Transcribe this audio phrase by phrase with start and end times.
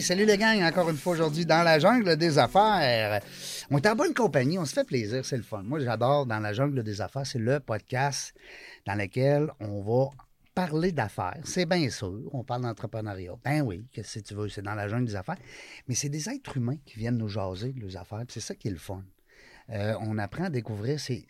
[0.00, 3.20] Salut les gang, encore une fois aujourd'hui dans la jungle des affaires.
[3.68, 5.62] On est en bonne compagnie, on se fait plaisir, c'est le fun.
[5.64, 8.32] Moi, j'adore dans la jungle des affaires, c'est le podcast
[8.86, 10.10] dans lequel on va
[10.54, 11.40] parler d'affaires.
[11.42, 13.32] C'est bien sûr, on parle d'entrepreneuriat.
[13.44, 15.38] Ben oui, que tu veux, c'est dans la jungle des affaires.
[15.88, 18.68] Mais c'est des êtres humains qui viennent nous jaser de leurs affaires, c'est ça qui
[18.68, 19.02] est le fun.
[19.70, 21.26] Euh, on apprend à découvrir c'est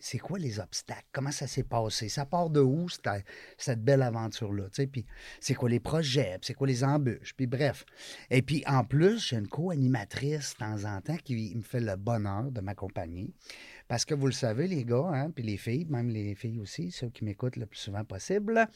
[0.00, 1.06] c'est quoi les obstacles?
[1.12, 2.08] Comment ça s'est passé?
[2.08, 4.64] Ça part de où, cette, belle aventure-là?
[4.90, 5.06] Puis
[5.40, 6.38] c'est quoi les projets?
[6.42, 7.34] C'est quoi les embûches?
[7.34, 7.84] Puis bref.
[8.30, 11.96] Et puis en plus, j'ai une co-animatrice de temps en temps qui me fait le
[11.96, 13.32] bonheur de m'accompagner.
[13.88, 16.90] Parce que vous le savez, les gars, hein, puis les filles, même les filles aussi,
[16.90, 18.66] ceux qui m'écoutent le plus souvent possible,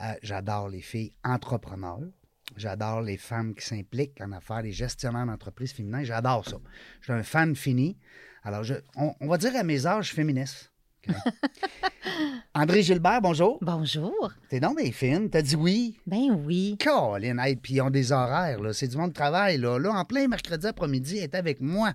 [0.00, 2.08] euh, j'adore les filles entrepreneurs.
[2.56, 6.04] J'adore les femmes qui s'impliquent en affaires, les gestionnaires d'entreprises féminins.
[6.04, 6.56] J'adore ça.
[7.00, 7.98] Je suis un fan fini.
[8.44, 10.72] Alors, je, on, on va dire à mes âges féministes.
[12.54, 13.58] André Gilbert, bonjour.
[13.60, 14.32] Bonjour.
[14.48, 15.28] T'es donc bien fine.
[15.28, 15.98] T'as dit oui?
[16.06, 16.76] Ben oui.
[16.82, 18.72] Colin, hey, puis ils ont des horaires, là.
[18.72, 19.78] C'est du monde de travail, là.
[19.78, 21.92] Là, en plein mercredi après-midi, elle est avec moi.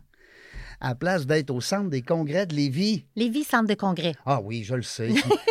[0.80, 3.06] À la place d'être au centre des congrès de Lévis.
[3.16, 4.16] Lévis, centre de congrès.
[4.26, 5.10] Ah oui, je le sais.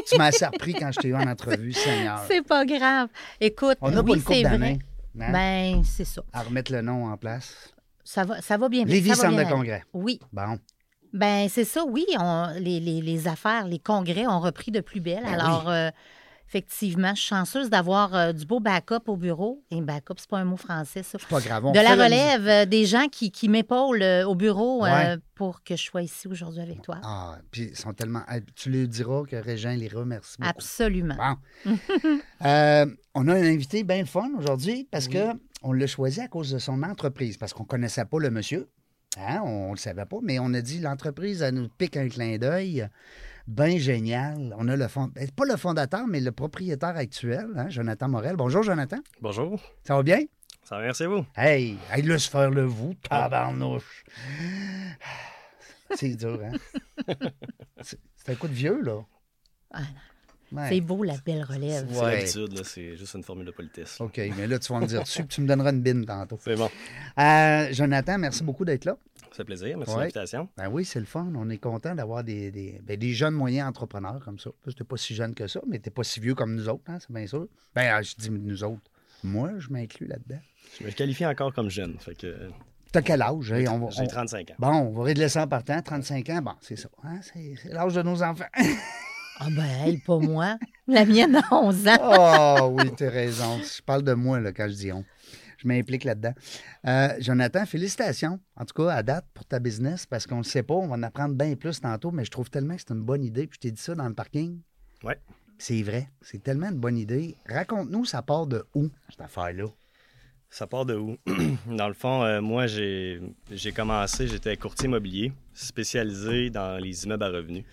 [0.09, 2.25] tu m'as assez repris quand je t'ai eu en entrevue, Seigneur.
[2.27, 3.09] C'est pas grave.
[3.41, 4.59] Écoute, On pas oui, une couple c'est vrai.
[4.59, 4.79] d'années.
[5.19, 6.23] Hein, Ben, c'est ça.
[6.33, 7.73] À remettre le nom en place.
[8.05, 8.85] Ça va, ça va bien.
[8.85, 9.85] Lévis, ça va centre bien de congrès.
[9.93, 10.19] Oui.
[10.33, 10.59] Bon.
[11.13, 12.07] Ben, c'est ça, oui.
[12.19, 15.23] on- les, les- les affaires, les congrès ont repris de plus belle.
[15.25, 15.91] Ben Alors, euh,
[16.51, 19.63] effectivement, je suis chanceuse d'avoir euh, du beau backup au bureau.
[19.71, 21.17] Et backup, c'est pas un mot français, ça.
[21.21, 21.67] C'est pas grave.
[21.67, 25.17] on de la relève, euh, des gens qui, qui m'épaulent euh, au bureau Ouais.
[25.37, 26.99] pour que je sois ici aujourd'hui avec toi.
[27.05, 28.23] Ah, puis ils sont tellement.
[28.29, 30.51] hey, Tu lui diras que Régent les remercie beaucoup.
[30.51, 31.15] Absolument.
[31.65, 31.77] Bon.
[33.15, 35.19] On a un invité bien fun aujourd'hui parce que
[35.63, 38.69] on l'a choisi à cause de son entreprise, parce qu'on ne connaissait pas le monsieur.
[39.19, 42.09] Hein, on ne le savait pas, mais on a dit l'entreprise, elle nous pique un
[42.09, 42.87] clin d'œil.
[43.51, 44.55] Bien génial.
[44.59, 48.37] On a le fond, eh, pas le fondateur, mais le propriétaire actuel, hein, Jonathan Morel.
[48.37, 48.99] Bonjour, Jonathan.
[49.21, 49.61] Bonjour.
[49.83, 50.21] Ça va bien?
[50.63, 51.27] Ça va, merci à vous.
[51.37, 54.05] Hey, hey, laisse faire le vous, tabarnouche.
[55.97, 56.53] C'est dur, hein?
[57.81, 59.01] C'est c'est un coup de vieux, là.
[59.73, 59.81] Ah,
[60.53, 60.69] Ouais.
[60.69, 61.87] C'est beau, la belle relève.
[61.91, 62.17] C'est Ouais.
[62.19, 63.99] l'habitude, là, c'est juste une formule de politesse.
[64.01, 64.07] là.
[64.07, 66.39] OK, mais là, tu vas me dire dessus, puis tu me donneras une bine tantôt.
[66.43, 66.69] C'est bon.
[67.19, 68.97] Euh, Jonathan, merci beaucoup d'être là.
[69.31, 69.79] Ça fait plaisir.
[69.79, 69.97] Merci Ouais.
[69.99, 70.49] de l'invitation.
[70.57, 71.31] Ben oui, c'est le fun.
[71.37, 74.51] On est content d'avoir des, des, ben, des jeunes moyens entrepreneurs comme ça.
[74.65, 76.69] Tu n'es pas si jeune que ça, mais tu n'es pas si vieux comme nous
[76.69, 77.47] autres, hein, c'est bien sûr.
[77.75, 78.91] Ben, ah, je dis nous autres.
[79.23, 80.41] Moi, je m'inclus là-dedans.
[80.81, 81.97] Je me qualifie encore comme jeune.
[82.01, 82.49] Fait que
[82.93, 83.53] T'as quel âge?
[83.53, 83.65] hein?
[83.71, 84.55] On va- j'ai on- 35 ans.
[84.59, 85.81] Bon, on va régler ça en partant.
[85.81, 86.89] 35 ans, bon, c'est ça.
[87.05, 88.47] hein, c'est l'âge de nos enfants.
[89.43, 90.59] Ah ben, hey, pas moi.
[90.87, 91.97] La mienne a 11 ans.
[92.03, 93.59] oh oui, t'as raison.
[93.59, 95.03] Je parle de moi là, quand je dis on.
[95.57, 96.35] Je m'implique là-dedans.
[96.87, 98.39] Euh, Jonathan, félicitations.
[98.55, 100.97] En tout cas, à date pour ta business, parce qu'on ne sait pas, on va
[100.97, 103.47] en apprendre bien plus tantôt, mais je trouve tellement que c'est une bonne idée.
[103.47, 104.61] Puis je t'ai dit ça dans le parking.
[105.05, 105.19] Ouais.
[105.57, 106.11] C'est vrai.
[106.21, 107.35] C'est tellement une bonne idée.
[107.49, 109.69] Raconte-nous, ça part de où, cette affaire-là?
[110.51, 111.17] Ça part de où?
[111.67, 117.25] dans le fond, euh, moi, j'ai j'ai commencé, j'étais courtier immobilier spécialisé dans les immeubles
[117.25, 117.65] à revenus.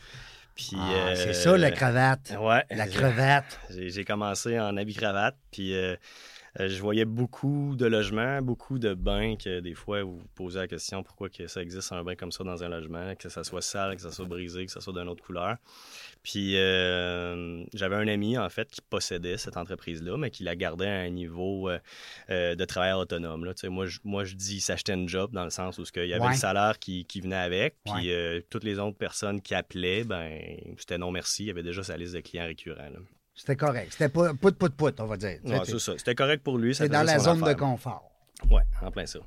[0.57, 2.33] Puis, Ah, euh, c'est ça, la cravate.
[2.41, 2.65] Ouais.
[2.71, 3.59] La crevette.
[3.69, 5.95] J'ai commencé en habit-cravate, puis euh, euh,
[6.59, 10.67] je voyais beaucoup de logements, beaucoup de bains que des fois, vous vous posez la
[10.67, 13.61] question pourquoi que ça existe un bain comme ça dans un logement, que ça soit
[13.61, 15.57] sale, que ça soit brisé, que ça soit d'une autre couleur.
[16.23, 20.87] Puis euh, j'avais un ami, en fait, qui possédait cette entreprise-là, mais qui la gardait
[20.87, 21.79] à un niveau euh,
[22.29, 23.45] euh, de travailleur autonome.
[23.45, 23.53] Là.
[23.53, 25.91] Tu sais, Moi, je, moi, je dis s'acheter une job dans le sens où ce
[25.91, 26.31] qu'il y avait Ouais.
[26.31, 28.09] le salaire qui, qui venait avec, puis Ouais.
[28.11, 30.39] euh, toutes les autres personnes qui appelaient, ben
[30.77, 31.43] c'était non merci.
[31.43, 32.89] Il y avait déjà sa liste de clients récurrents.
[32.89, 32.99] là.
[33.37, 33.89] C'était correct.
[33.91, 35.39] C'était pas pout, pout, pout, on va dire.
[35.45, 35.93] Ouais, c'est ça.
[35.97, 36.73] C'était correct pour lui.
[36.75, 38.11] C'est dans la zone de confort.
[38.49, 39.19] Ouais, en plein ça.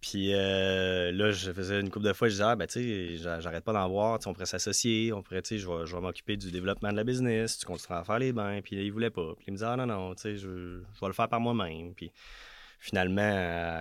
[0.00, 3.16] Puis euh, là, je faisais une couple de fois, je disais, ah, ben, tu sais,
[3.16, 6.36] j'a- j'arrête pas d'en voir, on pourrait s'associer, on pourrait, tu sais, je vais, m'occuper
[6.36, 8.60] du développement de la business, tu continueras à faire les bains.
[8.62, 9.34] Puis là, il voulait pas.
[9.36, 11.40] Puis il me disait, ah, non, non, tu sais, je, je vais le faire par
[11.40, 11.94] moi-même.
[11.94, 12.10] Puis
[12.80, 13.22] finalement,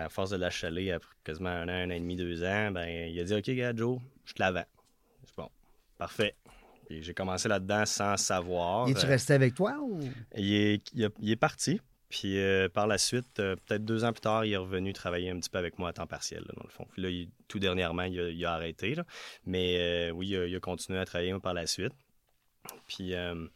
[0.06, 2.88] à force de l'achaler, après quasiment un an, un an et demi, deux ans, ben,
[2.88, 4.66] il a dit, OK, gars, Joe, je te la vends.
[5.22, 5.50] Je dis, bon,
[5.98, 6.36] parfait.
[6.88, 8.88] Puis j'ai commencé là-dedans sans savoir.
[8.88, 10.00] Es-tu Euh, resté avec toi ou?
[10.36, 11.80] il est, il a- il est parti.
[12.10, 15.30] Puis euh, par la suite, euh, peut-être deux ans plus tard, il est revenu travailler
[15.30, 16.88] un petit peu avec moi à temps partiel, là, dans le fond.
[16.94, 18.96] Puis là, il- tout dernièrement, il a, il a arrêté.
[18.96, 19.04] là.
[19.46, 21.92] Mais euh, oui, il a, il a continué à travailler par la suite.
[22.88, 23.48] Puis euh,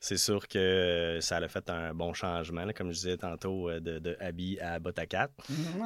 [0.00, 3.68] c'est sûr que euh, ça a fait un bon changement, là, comme je disais tantôt,
[3.68, 5.30] euh, de, de habit à botte à cap.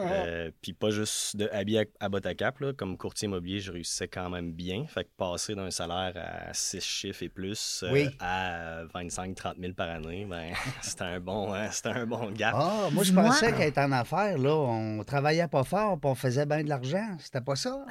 [0.01, 2.59] Euh, puis pas juste de habit à, à botte à cap.
[2.61, 2.73] Là.
[2.73, 4.87] Comme courtier immobilier, je réussissais quand même bien.
[4.87, 8.09] Fait que passer d'un salaire à 6 chiffres et plus euh, Oui.
[8.21, 10.53] à 25-30 000 par année, ben,
[10.83, 12.55] c'était un, bon, hein, c'était un bon gap.
[12.57, 16.47] Ah, moi, je pensais qu'être en affaires, là, on travaillait pas fort puis on faisait
[16.47, 17.17] bien de l'argent.
[17.19, 17.85] C'était pas ça?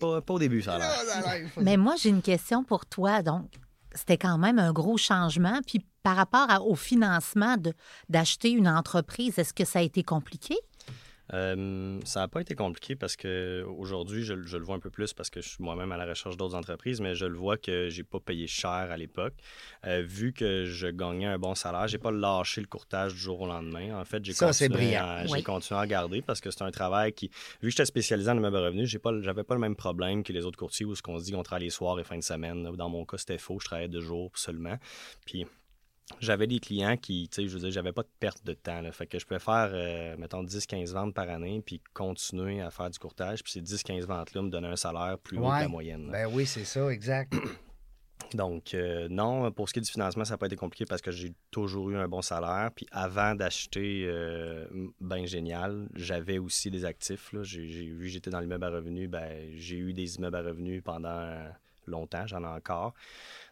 [0.00, 1.48] Pas, pas au début, ça a l'air.
[1.58, 3.22] Mais moi, j'ai une question pour toi.
[3.22, 3.50] Donc,
[3.98, 5.60] c'était quand même un gros changement.
[5.66, 7.56] Puis par rapport au financement
[8.08, 10.56] d'acheter une entreprise, est-ce que ça a été compliqué?
[11.34, 14.90] Euh, ça n'a pas été compliqué parce que aujourd'hui, je, je le vois un peu
[14.90, 17.56] plus parce que je suis moi-même à la recherche d'autres entreprises, mais je le vois
[17.58, 19.34] que j'ai pas payé cher à l'époque.
[19.86, 23.40] Euh, vu que je gagnais un bon salaire, j'ai pas lâché le courtage du jour
[23.42, 23.98] au lendemain.
[24.00, 25.06] En fait, j'ai Ça, c'est continué, brillant.
[25.06, 25.42] à, j'ai Oui.
[25.42, 27.28] continué à garder parce que c'est un travail qui,
[27.60, 30.32] vu que j'étais spécialisé en immeuble revenu, j'ai pas, j'avais pas le même problème que
[30.32, 32.22] les autres courtiers où ce qu'on se dit qu'on travaille les soirs et fin de
[32.22, 32.62] semaine.
[32.76, 34.76] Dans mon cas, c'était faux, je travaillais deux jours seulement.
[35.26, 35.46] Puis
[36.20, 38.80] j'avais des clients qui, tu sais, je veux dire, j'avais pas de perte de temps.
[38.80, 38.90] Là.
[38.92, 42.90] Fait que je pouvais faire, euh, mettons, 10-15 ventes par année, puis continuer à faire
[42.90, 43.42] du courtage.
[43.42, 46.06] Puis ces 10-15 ventes-là me donnaient un salaire plus haut que la moyenne.
[46.06, 46.12] là.
[46.12, 47.34] Ben oui, c'est ça, exact.
[48.34, 51.00] Donc, euh, non, pour ce qui est du financement, ça n'a pas été compliqué parce
[51.00, 52.70] que j'ai toujours eu un bon salaire.
[52.74, 54.66] Puis avant d'acheter euh,
[55.00, 57.32] Ben Génial, j'avais aussi des actifs.
[57.32, 57.42] là.
[57.42, 60.42] J'ai, j'ai- vu que j'étais dans l'immeuble à revenus, ben, j'ai eu des immeubles à
[60.42, 61.38] revenus pendant
[61.86, 62.92] longtemps, j'en ai encore.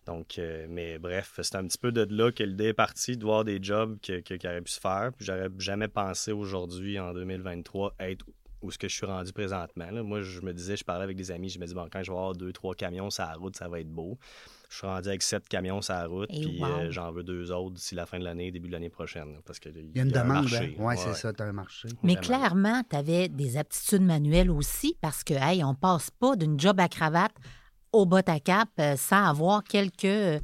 [0.06, 3.25] Donc, euh, mais bref, c'est un petit peu de là que l'idée est partie, de
[3.25, 5.11] voir des jobs que, que- qui auraient pu se faire.
[5.17, 8.25] Puis j'aurais jamais pensé aujourd'hui, en 2023, être
[8.62, 9.91] où ce que je suis rendu présentement.
[9.91, 10.03] là.
[10.03, 12.11] Moi, je me disais, je parlais avec des amis, je me dis, bon, quand je
[12.11, 14.19] vais avoir deux, trois camions sur la route, ça va être beau.
[14.70, 16.67] Je suis rendu avec sept camions sur la route, Et puis wow.
[16.67, 19.32] euh, j'en veux deux autres d'ici la fin de l'année, début de l'année prochaine.
[19.35, 20.43] là, parce qu'il Il y a une un demande.
[20.50, 20.82] marché, hein?
[20.82, 21.14] Ouais, c'est ouais.
[21.14, 21.88] ça, tu as un marché.
[22.03, 22.26] Mais Vraiment.
[22.38, 26.81] clairement, tu avais des aptitudes manuelles aussi parce que, hey, on passe pas d'une job
[26.81, 27.35] à cravate
[27.96, 30.04] au bot à cap euh, sans avoir quelques.
[30.04, 30.38] euh,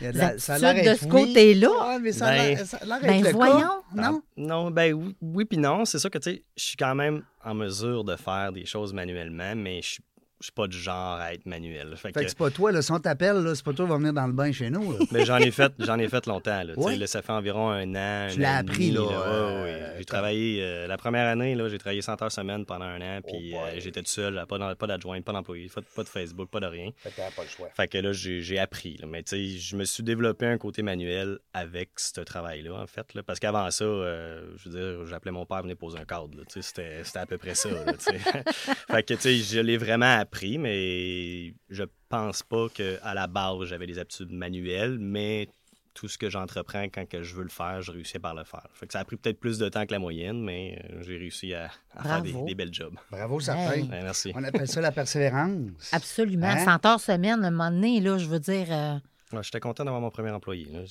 [0.00, 1.10] Il y a de Des la- ça a de ce oui.
[1.10, 1.68] côté-là.
[1.88, 3.32] Ouais, mais ça Ben- a Ben cas.
[3.32, 3.82] voyons.
[3.94, 4.20] Non?
[4.22, 5.84] Ah, non, ben oui, oui puis non.
[5.86, 8.92] C'est sûr que, tu sais, je suis quand même en mesure de faire des choses
[8.92, 10.02] manuellement, mais je suis
[10.40, 11.90] je suis pas du genre à être manuel.
[11.96, 13.90] Fait Fait que- que c'est pas toi, là, si on t'appelle, c'est pas toi qui
[13.90, 14.92] va venir dans le bain chez nous.
[14.92, 14.98] là.
[15.12, 16.62] Mais j'en ai fait, j'en ai fait longtemps.
[16.62, 16.96] Là, Tu sais, Ouais.
[16.96, 18.28] là, ça fait environ un an.
[18.32, 19.94] Tu l'as appris, là, Ouais, euh, ouais, ouais.
[19.98, 23.20] J'ai travaillé euh, la première année, là, j'ai travaillé 100 heures semaine pendant un an,
[23.26, 23.70] puis Oh boy.
[23.76, 26.90] euh, j'étais tout seul, pas, d'adjoint, pas d'employé, pas, pas de Facebook, pas de rien.
[26.96, 27.68] Fait que t'as pas le choix.
[27.74, 28.96] Fait que là, j'ai appris.
[28.98, 29.06] là.
[29.06, 33.14] Mais tu sais, je me suis développé un côté manuel avec ce travail-là, en fait.
[33.14, 33.22] là.
[33.22, 36.28] Parce qu'avant ça, euh, je veux dire, j'appelais mon père venir poser un cadre.
[36.36, 36.42] là.
[36.52, 37.68] Tu sais, C'était à peu près ça.
[38.90, 40.25] fait que, tu sais, je l'ai vraiment appris,
[40.58, 45.48] mais je pense pas qu'à la base, j'avais des aptitudes manuelles, mais
[45.94, 48.66] tout ce que j'entreprends quand que je veux le faire, je réussis par le faire.
[48.74, 51.16] Fait que ça a pris peut-être plus de temps que la moyenne, mais euh, j'ai
[51.16, 52.94] réussi à, à faire des, belles jobs.
[53.10, 53.72] Bravo, certain.
[53.72, 53.82] Hey.
[53.84, 54.30] Ouais, merci.
[54.34, 55.90] On appelle ça la persévérance.
[55.92, 56.46] Absolument.
[56.48, 56.64] Hein?
[56.64, 58.66] 100 heures semaine, à un moment donné, là, je veux dire.
[58.70, 58.98] euh,
[59.42, 60.66] J'étais content d'avoir mon premier employé.
[60.66, 60.84] là.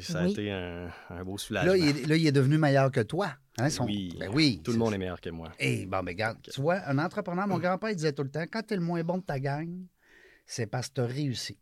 [0.00, 0.32] Ça a Oui.
[0.32, 1.72] été un, un beau soulagement.
[1.72, 3.32] Là il, est, là, il est devenu meilleur que toi.
[3.58, 4.16] Hein, son- Oui.
[4.18, 4.60] Ben oui.
[4.64, 5.50] Tout le monde est meilleur que moi.
[5.58, 8.44] Eh, bon, ben, regarde, tu vois, un entrepreneur, mon grand-père il disait tout le temps,
[8.50, 9.68] quand t'es le moins bon de ta gang,
[10.46, 11.58] c'est parce que t'as réussi.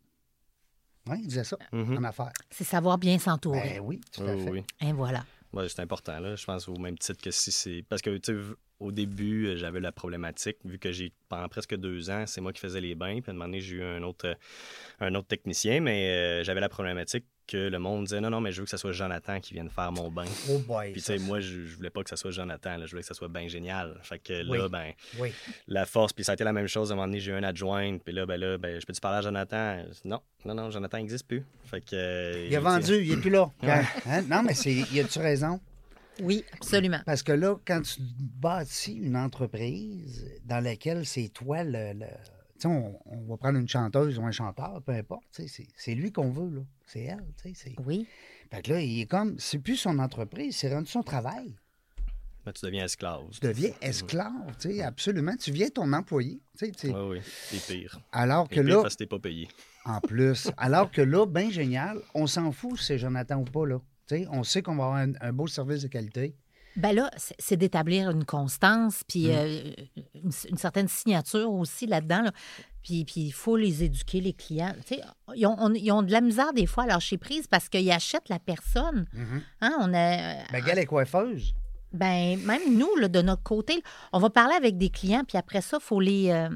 [1.08, 1.98] Oui, il disait ça Mhm.
[1.98, 2.32] en affaires.
[2.50, 3.60] c'est savoir bien s'entourer.
[3.60, 4.50] Ben oui, tout à Oui, fait.
[4.50, 4.64] oui.
[4.80, 5.24] Et voilà.
[5.52, 6.36] Ouais, c'est important, là.
[6.36, 7.84] Je pense au même titre que si c'est.
[7.88, 8.32] Parce que, tu
[8.82, 12.52] au début, euh, j'avais la problématique, vu que j'ai, pendant presque deux ans, c'est moi
[12.52, 13.20] qui faisais les bains.
[13.20, 14.34] Puis à un moment donné, j'ai eu un autre, euh,
[15.00, 18.52] un autre technicien, mais euh, j'avais la problématique que le monde disait non, non, mais
[18.52, 20.24] je veux que ce soit Jonathan qui vienne faire mon bain.
[20.48, 20.92] Oh boy.
[20.92, 22.86] Puis, tu sais, moi, je, je voulais pas que ce soit Jonathan, là.
[22.86, 23.98] je voulais que ce soit bien génial.
[24.04, 24.58] Fait que Oui.
[24.58, 25.32] là, ben, Oui.
[25.66, 26.90] la force, puis ça a été la même chose.
[26.90, 29.00] À un moment donné, j'ai eu un adjoint, puis là, ben là, ben, je peux-tu
[29.00, 29.82] parler à Jonathan?
[30.04, 31.44] Non, non, non, Jonathan n'existe plus.
[31.64, 31.94] Fait que.
[31.94, 33.50] euh, Il a vendu, il n'est plus là.
[33.62, 33.82] Ouais.
[34.06, 34.22] Hein?
[34.22, 35.60] Non, mais c'est, y a-tu raison?
[36.20, 37.00] Oui, absolument.
[37.06, 41.92] Parce que là, quand tu bâtis une entreprise dans laquelle c'est toi le.
[41.94, 42.06] le-
[42.54, 45.24] Tu sais, on, on va prendre une chanteuse ou un chanteur, peu importe.
[45.30, 46.62] C'est, c'est lui qu'on veut, là.
[46.86, 47.24] C'est elle.
[47.42, 47.74] tu sais, C'est...
[47.84, 48.06] Oui.
[48.50, 49.36] Fait que là, il est comme.
[49.38, 51.54] C'est plus son entreprise, c'est rendu son travail.
[52.44, 53.22] ben, tu deviens esclave.
[53.32, 55.34] Tu deviens esclave, tu sais, absolument.
[55.36, 56.40] Tu viens ton employé.
[56.58, 56.90] tu sais.
[56.92, 58.00] Oui, oui, c'est pire.
[58.12, 59.48] Alors C'est que pire là, parce que t'es pas payé.
[59.86, 63.66] en plus, alors que là, bien génial, on s'en fout si c'est Jonathan ou pas,
[63.66, 63.80] là.
[64.30, 66.34] On sait qu'on va avoir un, un beau service de qualité.
[66.74, 69.30] Ben là, c'est d'établir une constance, puis Mm.
[69.30, 69.72] euh,
[70.14, 72.22] une, une certaine signature aussi là-dedans.
[72.22, 72.32] là.
[72.82, 74.72] Puis puis il faut les éduquer, les clients.
[74.86, 75.02] Tu sais,
[75.36, 77.90] ils, ont, on- ils ont de la misère des fois à lâcher prise parce qu'ils
[77.92, 79.04] achètent la personne.
[79.60, 81.52] Hein, on a, Ben, gars, les coiffeuses.
[81.92, 83.82] ben, même nous, là, de notre côté,
[84.14, 86.30] on va parler avec des clients, puis après ça, il faut les.
[86.30, 86.48] euh,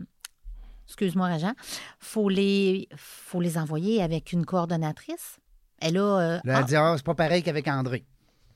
[0.86, 1.52] excuse-moi, Régent.
[1.98, 5.36] faut les, faut les envoyer avec une coordonnatrice.
[5.80, 6.00] Elle a.
[6.00, 8.04] euh, Là, elle ah, dit, ah, c'est pas pareil qu'avec André.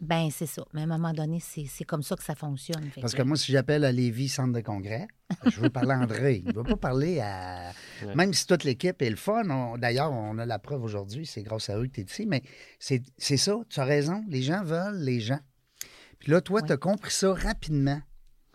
[0.01, 0.65] Ben, c'est ça.
[0.73, 2.83] Mais à un moment donné, c'est c'est comme ça que ça fonctionne.
[2.91, 5.07] Fait Parce que moi, si j'appelle à Lévis centre de congrès,
[5.45, 6.37] je veux parler à André.
[6.43, 7.73] Il ne veut pas parler à.
[8.07, 8.15] Ouais.
[8.15, 9.43] Même si toute l'équipe est le fun.
[9.51, 12.25] on- D'ailleurs, on a la preuve aujourd'hui, c'est grâce à eux que tu es ici.
[12.25, 12.43] Mais
[12.79, 14.25] c'est c'est ça, tu as raison.
[14.27, 15.41] Les gens veulent les gens.
[16.19, 16.67] Puis là, toi, Ouais.
[16.67, 18.01] tu as compris ça rapidement.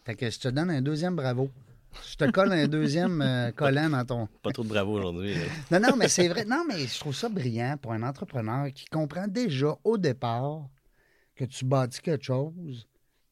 [0.04, 1.52] Fait que je te donne un deuxième bravo.
[2.10, 4.28] Je te colle un deuxième euh, collant dans ton.
[4.42, 5.36] Pas trop de bravo aujourd'hui.
[5.72, 6.46] Non, non, mais c'est vrai.
[6.46, 10.68] Non, mais je trouve ça brillant pour un entrepreneur qui comprend déjà au départ
[11.36, 12.88] que tu bâtis quelque chose.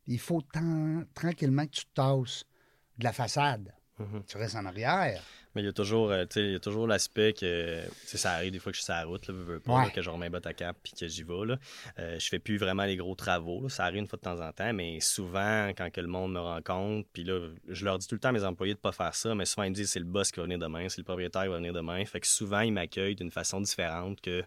[0.07, 2.43] Il faut tant- tranquillement que tu te tasses
[2.97, 3.73] de la façade.
[3.99, 4.23] Mhm.
[4.27, 5.21] Tu restes en arrière.
[5.55, 8.31] Mais il y a toujours, euh, tu sais, il y a toujours l'aspect que, ça
[8.31, 9.83] arrive des fois que je suis sur la route, là, veux, veux pas, Ouais.
[9.85, 11.45] là, que je remets botte à cap puis que j'y vais.
[11.45, 11.59] Là.
[11.99, 13.61] Euh, je fais plus vraiment les gros travaux.
[13.61, 13.69] là.
[13.69, 16.39] Ça arrive une fois de temps en temps, mais souvent, quand que le monde me
[16.39, 19.13] rencontre, puis là, je leur dis tout le temps à mes employés de pas faire
[19.13, 21.03] ça, mais souvent ils me disent c'est le boss qui va venir demain, c'est le
[21.05, 22.03] propriétaire qui va venir demain.
[22.05, 24.43] Fait que souvent, ils m'accueillent d'une façon différente que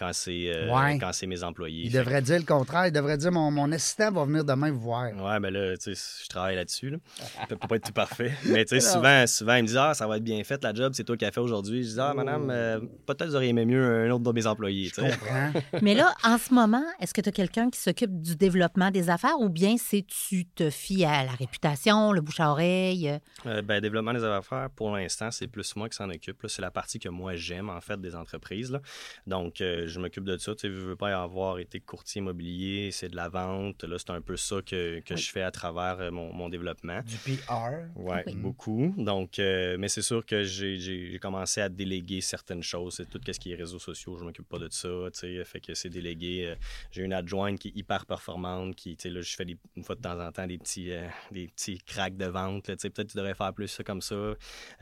[0.00, 0.98] quand c'est euh, Ouais.
[0.98, 1.82] quand c'est mes employés.
[1.84, 2.86] Il Fait devrait dire le contraire.
[2.86, 5.10] Il devrait dire mon, mon assistant va venir demain vous voir.
[5.14, 6.88] Ouais, ben là, tu sais, je travaille là-dessus.
[6.90, 6.96] Là.
[7.38, 8.32] Ça peut pas être tout parfait.
[8.46, 10.72] Mais tu sais, souvent, souvent, ils me disent Ah, ça va être bien fait, la
[10.72, 11.84] job, c'est toi qui as fait aujourd'hui.
[11.84, 14.90] Je dis Ah, madame, euh, peut-être vous auriez aimé mieux un autre de mes employés.
[14.94, 15.52] Je comprends.
[15.82, 19.10] Mais là, en ce moment, est-ce que tu as quelqu'un qui s'occupe du développement des
[19.10, 23.18] affaires ou bien c'est tu te fies à la réputation, le bouche à oreille?
[23.46, 26.42] Euh, ben, développement des affaires, pour l'instant, c'est plus moi qui s'en occupe.
[26.42, 26.48] là.
[26.48, 28.70] C'est la partie que moi j'aime, en fait, des entreprises.
[28.72, 28.80] là.
[29.26, 30.54] Donc, euh, je m'occupe de ça.
[30.54, 33.84] Tu sais, je veux pas avoir été courtier immobilier, c'est de la vente.
[33.84, 35.20] Là, c'est un peu ça que, que Oui.
[35.20, 37.00] je fais à travers euh, mon, mon développement.
[37.02, 37.86] Du PR.
[37.96, 38.34] Oui, Oui.
[38.36, 38.94] beaucoup.
[38.96, 42.94] Donc, euh, mais c'est sûr que j'ai- commencé à déléguer certaines choses.
[42.94, 44.88] C'est tout ce qui est réseaux sociaux, je m'occupe pas de ça.
[45.12, 46.46] Tu sais, fait que c'est délégué.
[46.48, 46.54] Euh,
[46.92, 49.84] J'ai une adjointe qui est hyper performante, qui, tu sais, là, je fais des- une
[49.84, 52.68] fois de temps en temps des petits, euh, des petits cracks de vente.
[52.68, 52.76] là.
[52.76, 54.14] Tu sais, peut-être que tu devrais faire plus ça comme ça.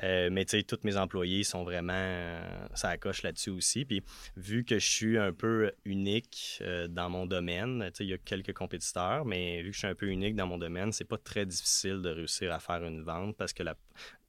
[0.02, 2.40] Euh, mais tu sais, tous mes employés sont vraiment, euh,
[2.74, 3.84] ça coche là-dessus aussi.
[3.84, 4.02] Puis
[4.36, 8.52] vu que je suis un peu unique euh, dans mon domaine, il y a quelques
[8.52, 11.46] compétiteurs, mais vu que je suis un peu unique dans mon domaine, c'est pas très
[11.46, 13.74] difficile de réussir à faire une vente parce que la,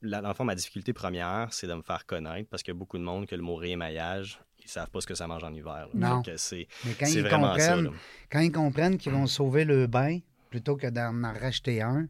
[0.02, 2.78] la- dans le fond, ma difficulté première, c'est de me faire connaître parce qu'il y
[2.78, 5.44] a beaucoup de monde que le mot réémaillage, ils savent pas ce que ça mange
[5.44, 5.88] en hiver.
[5.94, 6.16] là.
[6.16, 6.22] Non.
[6.38, 7.90] C'est Mais quand c'est ils vraiment comprennent,
[8.32, 12.08] quand ils comprennent qu'ils vont sauver le bain plutôt que d'en en racheter un.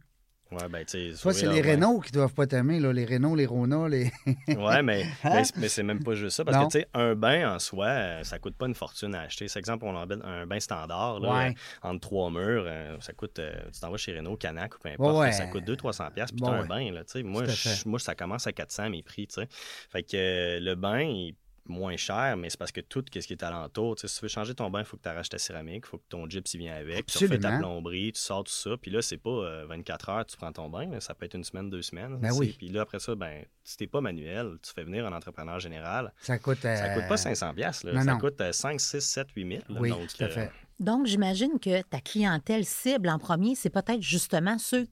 [0.51, 1.61] Ouais, ben, tu sais, c'est les.
[1.61, 4.11] Renault qui doivent pas t'aimer, là, les Renault, les Rona, les.
[4.57, 5.43] Ouais, mais, Hein?
[5.57, 6.43] mais, c'est- même pas juste ça.
[6.43, 6.67] Parce Non.
[6.67, 9.47] que, tu sais, un bain en soi, euh, ça coûte pas une fortune à acheter.
[9.47, 11.49] C'est exemple, on en met un bain standard, là, Ouais.
[11.49, 13.39] euh, entre trois murs, euh, ça coûte,
[13.73, 16.41] tu t'en vas chez Renault, Canac ou peu importe, Ouais, ça coûte 200-300$, piastres, puis
[16.43, 17.23] Bon, t'as un bain, là, tu sais.
[17.23, 17.43] Moi,
[17.85, 19.47] moi, ça commence à 400 mes prix, tu sais.
[19.51, 21.35] Fait que euh, le bain, il
[21.69, 24.25] moins cher, mais c'est parce que tout ce qui est alentour, tu sais, si tu
[24.25, 26.27] veux changer ton bain, il faut que tu arraches ta céramique, il faut que ton
[26.27, 29.17] gyps il vient avec, tu refais ta plomberie, tu sors tout ça, puis là, c'est
[29.17, 31.81] pas euh, 24 heures, tu prends ton bain, là, ça peut être une semaine, deux
[31.81, 32.17] semaines.
[32.17, 32.55] Ben oui.
[32.57, 36.11] Puis là, après ça, ben, si t'es pas manuel, tu fais venir un entrepreneur général,
[36.21, 36.59] Ça coûte.
[36.61, 38.17] ça euh, coûte pas 500 pièces non, ça non.
[38.19, 39.61] coûte euh, 5, 6, 7, 8 000.
[39.69, 39.79] là.
[39.79, 40.51] Oui, Donc, tout à euh, fait.
[40.79, 44.87] Donc, j'imagine que ta clientèle cible en premier, c'est peut-être justement ceux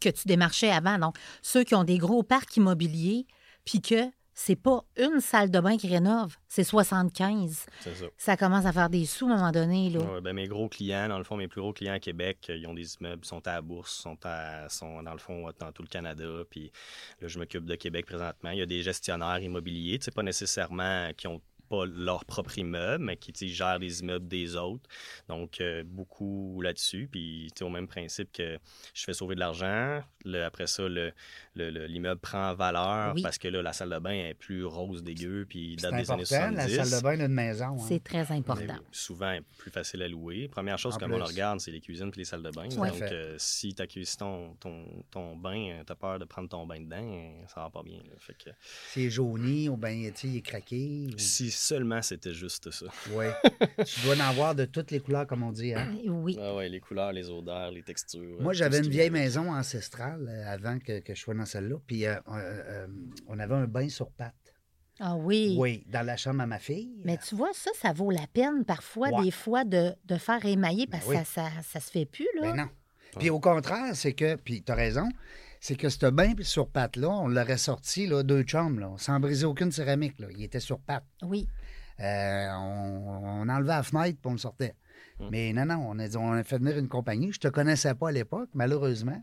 [0.00, 0.98] que tu démarchais avant.
[0.98, 3.26] Donc, ceux qui ont des gros parcs immobiliers,
[3.64, 4.10] puis que
[4.44, 7.66] c'est pas une salle de bain qui rénove, c'est 75.
[7.78, 8.06] c'est ça.
[8.16, 9.88] Ça commence à faire des sous à un moment donné.
[9.88, 10.00] Là.
[10.00, 12.56] Ouais, ben, mes gros clients, dans le fond, mes plus gros clients à Québec, euh,
[12.56, 15.70] ils ont des immeubles, sont à la bourse, sont, à, sont dans le fond dans
[15.70, 16.42] tout le Canada.
[16.50, 16.72] Puis
[17.20, 18.50] là, je m'occupe de Québec présentement.
[18.50, 21.40] Il y a des gestionnaires immobiliers, tu sais, pas nécessairement qui ont
[21.72, 24.88] pas leur propre immeuble, mais qui tu sais, gèrent les immeubles des autres.
[25.28, 27.08] Donc, euh, beaucoup là-dessus.
[27.10, 28.58] Puis, tu sais, au même principe que
[28.92, 30.02] je fais sauver de l'argent.
[30.44, 31.12] Après ça, le-
[31.54, 33.22] le- le- l'immeuble prend en valeur Oui.
[33.22, 36.22] parce que là, la salle de bain est plus rose dégueu, puis date des années
[36.22, 36.76] important, 70.
[36.76, 37.64] la salle de bain d'une maison.
[37.78, 37.84] hein.
[37.88, 38.64] C'est très important.
[38.66, 40.48] Mais souvent plus facile à louer.
[40.48, 42.68] Première chose comme on le regarde, c'est les cuisines et les salles de bain.
[42.68, 46.66] Donc, euh, si tu accueilles ton, ton, ton bain, tu as peur de prendre ton
[46.66, 47.98] bain dedans, euh, ça va pas bien.
[47.98, 48.14] là.
[48.18, 48.50] Fait que,
[48.88, 49.68] C'est jauni
[50.12, 51.06] tu sais, il est craqué.
[51.14, 52.86] ou- si seulement c'était juste ça.
[53.12, 53.26] Oui.
[53.86, 55.74] tu dois en avoir de toutes les couleurs, comme on dit.
[55.74, 55.96] Hein?
[56.06, 56.36] Oui.
[56.40, 58.40] Ah ouais, les couleurs, les odeurs, les textures.
[58.40, 61.76] Moi, euh, j'avais une vieille maison ancestrale euh, avant que, que je sois dans celle-là.
[61.86, 62.86] Puis euh, euh, euh,
[63.28, 64.34] on avait un bain sur pattes.
[65.00, 65.56] Ah oui.
[65.58, 66.92] Oui, dans la chambre à ma fille.
[67.04, 69.24] Mais tu vois, ça, ça vaut la peine parfois, Ouais.
[69.24, 71.24] des fois, de, de faire émailler parce que Ben oui.
[71.24, 72.52] ça, ça, ça se fait plus, là.
[72.52, 72.68] Mais non.
[73.18, 75.08] Puis au contraire, c'est que, puis tu as raison,
[75.62, 79.46] c'est que ce bain sur pattes-là, on l'aurait sorti, là, deux chambres, là, sans briser
[79.46, 80.18] aucune céramique.
[80.18, 80.26] Là.
[80.36, 81.06] Il était sur pattes.
[81.22, 81.46] Oui.
[82.00, 84.74] Euh, on, on enlevait la fenêtre puis on le sortait.
[85.20, 85.28] Hum.
[85.30, 87.32] Mais non, non, on a, dit- on a fait venir une compagnie.
[87.32, 89.22] Je te connaissais pas à l'époque, malheureusement.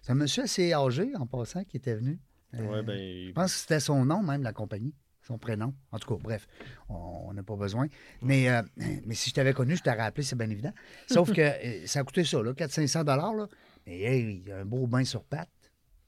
[0.00, 2.20] C'est un monsieur assez âgé, en passant, qui était venu.
[2.54, 4.94] Euh, Ouais, ben, Je pense que c'était son nom, même, la compagnie.
[5.22, 5.74] Son prénom.
[5.90, 6.46] En tout cas, bref,
[6.88, 7.88] on n'a pas besoin.
[8.22, 8.62] Mais, euh,
[9.06, 10.72] mais si je t'avais connu, je t'aurais appelé, c'est bien évident.
[11.08, 13.04] Sauf que euh, ça a coûté ça, là, 400-500
[13.36, 13.48] là.
[13.86, 15.48] Mais hey, il y a un beau bain sur pattes.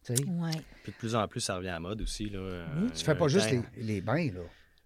[0.05, 2.29] Puis de plus en plus, ça revient à la mode aussi.
[2.29, 2.65] Là.
[2.95, 4.41] Tu fais Euh, pas juste temps- les, les bains, là.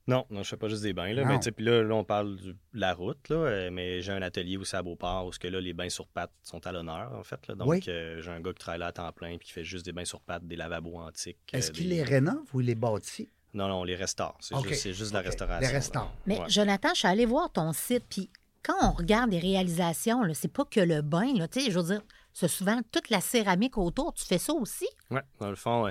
[0.09, 1.13] Non, non, je fais pas juste des bains.
[1.13, 1.29] Là, Non.
[1.33, 4.13] mais tu sais, puis là, là, on parle de la route, là, euh, mais j'ai
[4.13, 6.71] un atelier aussi à Beauport où ce que là, les bains sur pattes sont à
[6.71, 7.45] l'honneur, en fait.
[7.49, 7.81] Là, donc, Oui.
[7.89, 9.91] euh, j'ai un gars qui travaille là à temps plein puis qui fait juste des
[9.93, 11.39] bains sur pattes, des lavabos antiques.
[11.53, 13.29] euh, Est-ce qu'il des- les rénove ou il les bâtit?
[13.53, 14.37] Non, non, on les restaure.
[14.41, 15.69] C'est juste, c'est juste de la restauration.
[15.69, 16.15] Les restaure.
[16.27, 16.49] Mais Ouais.
[16.51, 18.31] Jonathan, je suis allée voir ton site, puis
[18.63, 21.79] quand on regarde les réalisations, là, c'est pas que le bain, là, tu sais, je
[21.81, 22.03] veux dire,
[22.39, 24.13] c'est souvent toute la céramique autour.
[24.13, 24.87] Tu fais ça aussi?
[25.11, 25.91] Ouais, dans le fond,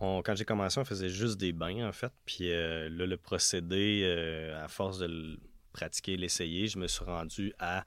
[0.00, 2.12] on- quand j'ai commencé, on faisait juste des bains, en fait.
[2.26, 5.38] Puis euh, là, le procédé, euh, à force de
[5.74, 7.84] pratiquer, l'essayer, je me suis rendu à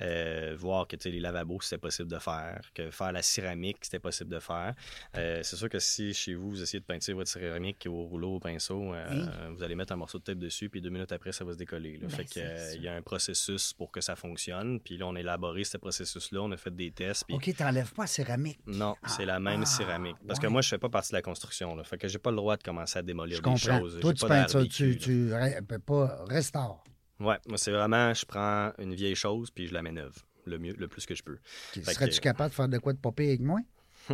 [0.00, 3.78] euh, voir que tu sais, les lavabos, c'était possible de faire, que faire la céramique,
[3.82, 4.74] c'était possible de faire.
[5.16, 8.36] Euh, c'est sûr que si chez vous, vous essayez de peinture votre céramique au rouleau,
[8.36, 9.54] au pinceau, euh, Oui.
[9.56, 11.58] vous allez mettre un morceau de tête dessus, puis deux minutes après, ça va se
[11.58, 11.96] décoller.
[11.96, 12.06] là.
[12.08, 14.78] Ben, fait que, il y a un processus pour que ça fonctionne.
[14.80, 17.24] Puis là, on a élaboré ce processus-là, on a fait des tests.
[17.26, 18.60] Puis OK, t'enlèves pas la céramique.
[18.66, 20.16] non, c'est la même ah, céramique.
[20.26, 21.74] Parce que moi, je fais pas partie de la construction.
[21.74, 21.84] Là.
[21.84, 23.78] Fait que j'ai pas le droit de commencer à démolir Je des comprends.
[23.80, 23.98] choses.
[24.00, 26.84] Toi, tu peins ça, tu, ben, pas restaures.
[27.20, 30.16] Ouais, moi, c'est vraiment, je prends une vieille chose puis je la mets neuve.
[30.46, 31.38] Le mieux, le plus que je peux.
[31.74, 33.60] Serais-tu que- capable de faire de quoi de popper avec moi?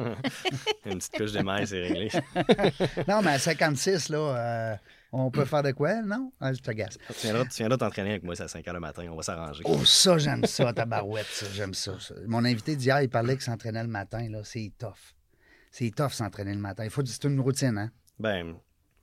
[0.85, 2.11] Une petite couche d'émail, c'est réglé.
[3.09, 4.77] Non, mais à 56, là, euh,
[5.13, 6.33] on peut faire de quoi, non?
[6.41, 6.99] Ah, je te gasse.
[7.21, 9.07] tu viendras t'entraîner avec moi, c'est à 5 h le matin.
[9.11, 9.63] On va s'arranger.
[9.65, 12.15] Oh, ça, j'aime ça, ta barouette, ça, j'aime ça, ça.
[12.27, 15.15] Mon invité d'hier, il parlait qu'il s'entraînait le matin, là, c'est tough.
[15.71, 16.85] C'est tough s'entraîner le matin.
[16.85, 17.91] Il faut c'est une routine, hein?
[18.19, 18.57] Ben,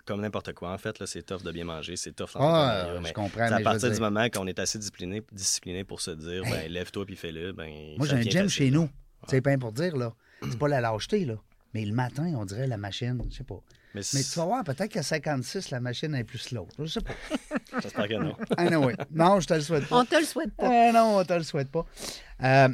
[0.05, 2.99] comme n'importe quoi, en fait, là, c'est tough de bien manger, c'est tough Ah, je
[3.01, 6.01] mais comprends, c'est à mais partir du dire- moment qu'on est assez discipliné, discipliné pour
[6.01, 7.95] se dire, ben, lève-toi puis fais-le, ben.
[7.97, 8.49] Moi, j'ai un gym facile.
[8.49, 8.89] chez nous.
[9.27, 10.13] C'est pas pour dire, là.
[10.41, 11.35] C'est pas la lâcheté, là.
[11.73, 13.59] Mais le matin, on dirait la machine, je sais pas.
[13.95, 16.67] Mais, tu vas voir, peut-être qu'à 56, la machine est plus slow.
[16.79, 17.13] Je sais pas.
[17.81, 18.35] J'espère que non.
[18.57, 18.93] Ah non, oui.
[19.11, 19.99] Non, je te le souhaite pas.
[19.99, 20.67] On te le souhaite pas.
[20.67, 21.85] Ah non, on te le souhaite pas.
[22.43, 22.69] Euh,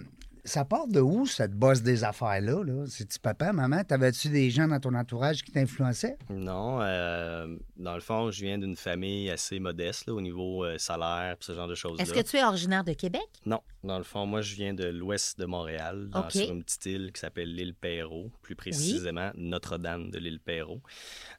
[0.49, 2.63] ça part de où, cette bosse des affaires-là?
[2.63, 2.83] Là?
[2.87, 3.83] C'est-tu papa, maman?
[3.83, 6.17] T'avais-tu des gens dans ton entourage qui t'influençaient?
[6.29, 10.77] Non, euh, dans le fond, je viens d'une famille assez modeste là, au niveau euh,
[10.77, 12.03] salaire ce genre de choses-là.
[12.03, 13.21] Est-ce que tu es originaire de Québec?
[13.45, 16.85] Non, dans le fond, moi, je viens de l'ouest de Montréal, dans- sur une petite
[16.87, 20.81] île qui s'appelle l'île Perrault, plus précisément Notre-Dame de l'île Perrault.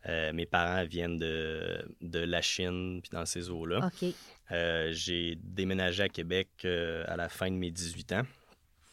[0.08, 3.86] Euh, mes parents viennent de, de la Chine, puis dans ces eaux-là.
[3.86, 4.08] OK.
[4.52, 8.22] Euh, J'ai déménagé à Québec euh, à la fin de mes 18 ans.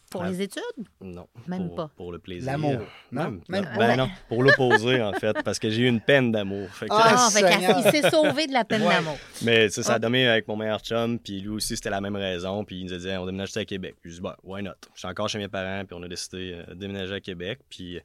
[0.10, 0.30] Pour Ah.
[0.30, 0.62] les études?
[1.02, 1.28] Non.
[1.48, 1.91] Même pour, pas.
[1.98, 2.50] Pour le plaisir.
[2.52, 2.80] L'amour.
[3.12, 3.24] Non?
[3.24, 6.70] Même, Même ben non, pour l'opposé, en fait, parce que j'ai eu une peine d'amour.
[6.70, 8.93] Fait que- Ah, Ah, fait il s'est sauvé de la peine Ouais.
[8.93, 9.17] d'amour.
[9.43, 9.96] Mais tu sais, ça Ah.
[9.96, 12.63] a donné avec mon meilleur chum, puis lui aussi, c'était la même raison.
[12.63, 13.96] Puis il nous a dit, on déménage à Québec.
[14.02, 14.72] Puis je dis, bah, why not?
[14.93, 17.60] Je suis encore chez mes parents, puis on a décidé euh, de déménager à Québec.
[17.70, 18.00] Puis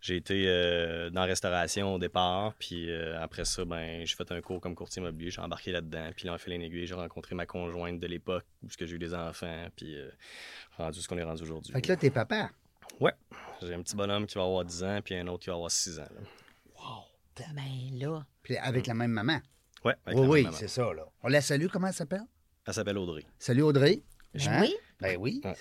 [0.00, 4.30] j'ai été euh, dans la restauration au départ, puis euh, après ça, ben, j'ai fait
[4.32, 6.10] un cours comme courtier immobilier, j'ai embarqué là-dedans.
[6.16, 8.96] Puis là, en fait l'aiguille, j'ai rencontré ma conjointe de l'époque, où ce que j'ai
[8.96, 10.10] eu des enfants, puis euh,
[10.78, 11.72] rendu ce qu'on est rendu aujourd'hui.
[11.72, 12.50] Fait que là, t'es papa.
[12.98, 13.12] Ouais,
[13.62, 15.70] j'ai un petit bonhomme qui va avoir 10 ans, puis un autre qui va avoir
[15.70, 16.08] 6 ans.
[16.14, 16.20] là.
[17.54, 18.26] Ben là.
[18.42, 19.40] Puis avec la même maman.
[19.84, 20.56] Ouais, avec oui, la oui, même maman.
[20.58, 21.06] c'est ça, là.
[21.22, 22.24] On la salue, comment elle s'appelle?
[22.66, 23.24] Elle s'appelle Audrey.
[23.38, 24.02] Salut Audrey.
[24.46, 24.62] Hein?
[24.62, 24.74] Oui?
[25.00, 25.40] Ben oui.
[25.44, 25.54] Ouais.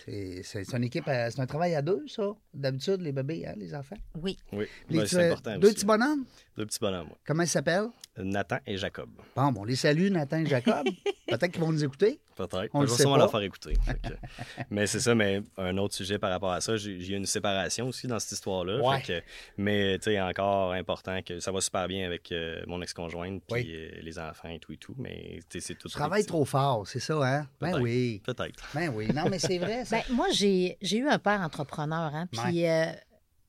[0.43, 2.32] C'est- une équipe, à- c'est un travail à deux, ça.
[2.54, 3.95] D'habitude, les bébés, hein, les enfants.
[4.21, 4.38] Oui.
[4.54, 5.75] Oui, Ben, c'est important deux aussi.
[5.75, 6.25] petits bonhommes?
[6.60, 7.15] Deux petits bonhommes, ouais.
[7.26, 7.88] Comment ils s'appellent?
[8.17, 9.10] Nathan et Jacob.
[9.34, 10.86] Bon, bon, on les salue, Nathan et Jacob.
[11.30, 12.19] Peut-être qu'ils vont nous écouter.
[12.36, 12.69] Peut-être.
[12.74, 13.19] On le sait sûrement pas.
[13.19, 13.76] leur faire écouter.
[13.86, 14.10] Que-
[14.69, 17.88] mais c'est ça, mais un autre sujet par rapport à ça, j'ai eu une séparation
[17.88, 18.82] aussi dans cette histoire-là.
[18.82, 19.00] Ouais.
[19.00, 19.26] Fait que-
[19.58, 23.62] mais tu sais, encore important que ça va super bien avec euh, mon ex-conjointe, puis
[23.63, 23.72] Oui.
[23.74, 24.95] euh, les enfants et tout et tout.
[24.98, 25.88] Mais tu sais, c'est tout.
[25.88, 27.48] Tu travailles trop fort, c'est ça, hein?
[27.62, 28.22] Ben oui.
[28.26, 28.62] Peut-être.
[28.76, 29.08] Ben oui.
[29.13, 30.00] Non, mais c'est vrai, ça.
[30.10, 32.86] Ben, moi, j'ai j'ai eu un père entrepreneur, hein, puis euh,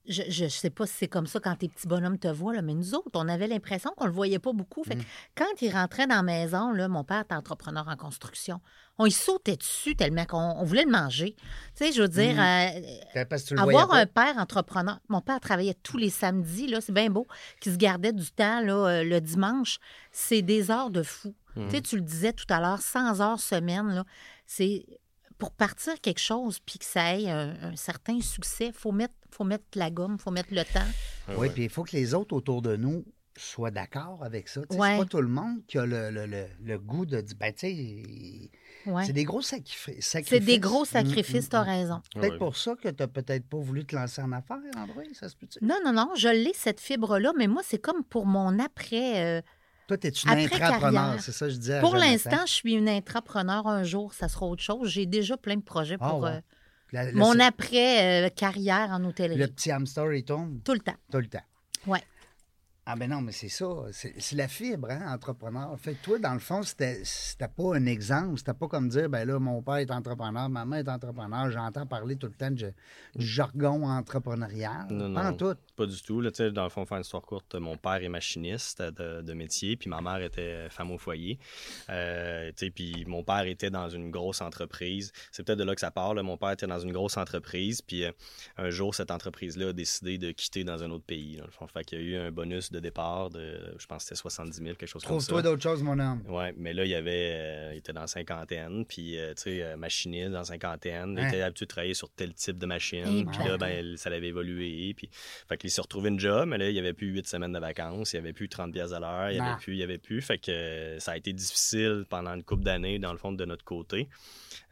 [0.08, 2.62] je, je sais pas si c'est comme ça quand tes petits bonhommes te voient, là,
[2.62, 4.82] mais nous autres, on avait l'impression qu'on le voyait pas beaucoup.
[4.82, 5.02] Fait que
[5.36, 8.60] quand il rentrait dans la maison, là, mon père était entrepreneur en construction,
[8.98, 11.34] on y sautait dessus tellement qu'on on voulait le manger.
[11.76, 12.80] Tu sais, je veux dire, euh,
[13.46, 14.98] tu le avoir un père entrepreneur.
[15.08, 17.26] Mon père travaillait tous les samedis, là, c'est bien beau,
[17.60, 19.78] qui se gardait du temps là, euh, le dimanche.
[20.12, 21.34] C'est des heures de fou.
[21.56, 21.68] Mhm.
[21.68, 24.04] Tu sais, tu le disais tout à l'heure, 100 heures semaine, là,
[24.46, 24.86] c'est
[25.40, 29.14] pour partir quelque chose puis que ça ait un, un certain succès, il faut mettre,
[29.32, 30.80] faut mettre la gomme, il faut mettre le temps.
[31.28, 31.50] Ouais, Oui, ouais.
[31.50, 33.04] puis il faut que les autres autour de nous
[33.36, 34.60] soient d'accord avec ça.
[34.60, 34.66] Ouais.
[34.92, 37.52] C'est pas tout le monde qui a le, le- le- le goût de dire, ben,
[37.54, 38.50] tu sais,
[38.86, 39.04] Ouais.
[39.04, 40.28] c'est des gros sacri- sacrifices.
[40.28, 41.68] C'est des gros Mm, sacrifices, mm, tu as mm.
[41.68, 42.02] raison.
[42.14, 42.38] Peut-être Ouais.
[42.38, 45.58] pour ça que tu peut-être pas voulu te lancer en affaires, André, ça se peut-tu?
[45.64, 49.24] Non, non, non, je l'ai, cette fibre-là, mais moi, c'est comme pour mon après.
[49.24, 49.42] euh,
[49.90, 51.80] Toi, t'es une Après intrapreneur, c'est ça que je disais.
[51.80, 53.66] pour l'instant, je suis une intrapreneur.
[53.66, 54.88] Un jour, ça sera autre chose.
[54.88, 56.30] J'ai déjà plein de projets Ah, pour ouais.
[56.30, 56.40] euh,
[56.92, 59.36] La- mon après-carrière en hôtellerie.
[59.36, 60.94] Le petit hamster, il tombe Tout le temps.
[61.10, 61.42] tout le temps.
[61.88, 62.02] Ouais.
[62.92, 63.68] Ah ben non, mais c'est ça.
[63.92, 65.78] C'est la fibre, hein, entrepreneur.
[65.78, 67.02] Fait que toi, dans le fond, c'était
[67.56, 68.36] pas un exemple.
[68.38, 71.48] C'était pas comme dire, ben là, mon père est entrepreneur, maman est entrepreneur.
[71.52, 72.72] J'entends parler tout le temps de-
[73.14, 74.86] du jargon entrepreneurial.
[74.90, 75.36] Non, Pas en non.
[75.36, 75.54] tout.
[75.76, 76.20] Pas du tout.
[76.20, 79.22] Là, tu sais, dans le fond, faire une histoire courte, mon père est machiniste de,
[79.22, 81.38] de métier, puis ma mère était femme au foyer.
[81.90, 85.12] Euh, puis mon père était dans une grosse entreprise.
[85.30, 86.14] C'est peut-être de là que ça part.
[86.14, 86.24] là.
[86.24, 88.10] Mon père était dans une grosse entreprise, puis euh,
[88.56, 91.36] un jour, cette entreprise-là a décidé de quitter dans un autre pays.
[91.36, 91.68] Dans le fond.
[91.68, 94.56] Fait qu'il y a eu un bonus de départ de, je pense que c'était 70
[94.56, 95.26] 000, quelque chose comme ça.
[95.28, 96.22] Trouve-toi d'autres choses, mon homme.
[96.28, 99.42] Ouais, mais là, il y avait, euh, il était dans la cinquantaine, puis, euh, tu
[99.42, 101.14] sais, euh, machiniste dans la cinquantaine.
[101.18, 101.28] Il Hein?
[101.28, 103.30] était habitué de travailler sur tel type de machine.
[103.30, 104.94] Puis là, ben, ça l'avait évolué.
[104.94, 107.52] Puis, fait qu'il s'est retrouvé une job, mais là, il n'y avait plus huit semaines
[107.52, 109.76] de vacances, il n'y avait plus 30 pièces à l'heure, il n'y avait plus, il
[109.76, 110.20] n'y avait plus.
[110.22, 113.44] Fait que euh, ça a été difficile pendant une couple d'années, dans le fond, de
[113.44, 114.08] notre côté.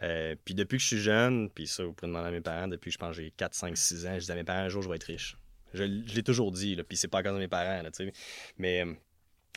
[0.03, 2.68] Euh, puis depuis que je suis jeune, puis ça, vous pouvez demander à mes parents,
[2.68, 4.83] depuis je pense j'ai 4, 5, 6 ans, je disais à mes parents, un jour,
[4.83, 5.37] je vais être riche.
[5.74, 7.90] Je, l'ai toujours dit, là, puis c'est pas à cause de mes parents, là.
[8.59, 8.94] Mais, euh,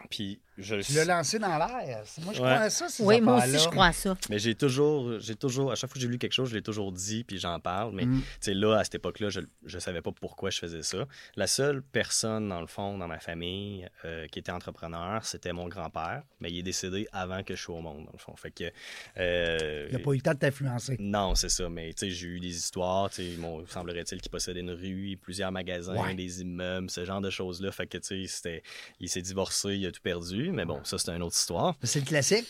[0.10, 2.04] puis je Tu l'as lancé dans l'air.
[2.24, 2.48] Moi, je Ouais.
[2.50, 4.16] crois à ça, ces Oui, moi aussi, je crois à ça.
[4.30, 6.62] Mais j'ai toujours, j'ai toujours, à chaque fois que j'ai lu quelque chose, je l'ai
[6.62, 7.94] toujours dit, puis j'en parle.
[7.94, 8.20] Mais Mm.
[8.22, 11.08] tu sais, là, à cette époque-là, je ne savais pas pourquoi je faisais ça.
[11.36, 15.68] La seule personne, dans le fond, dans ma famille, euh, qui était entrepreneur, c'était mon
[15.68, 16.24] grand-père.
[16.42, 18.36] Mais il est décédé avant que je sois au monde, dans le fond.
[18.36, 18.72] Fait que.
[19.18, 20.98] euh, Il n'a pas eu le temps de t'influencer.
[21.00, 21.70] non, c'est ça.
[21.70, 23.10] Mais tu sais, j'ai eu des histoires.
[23.10, 26.14] Tu sais, mon- semblerait-il qu'il possédait une rue, plusieurs magasins, Ouais.
[26.16, 27.72] des immeubles, ce genre de choses-là.
[27.72, 28.62] Fait que tu sais,
[29.00, 30.51] il s'est divorcé, il a tout perdu.
[30.51, 31.75] Mais bon, ça, c'est une autre histoire.
[31.84, 32.45] C'est le classique.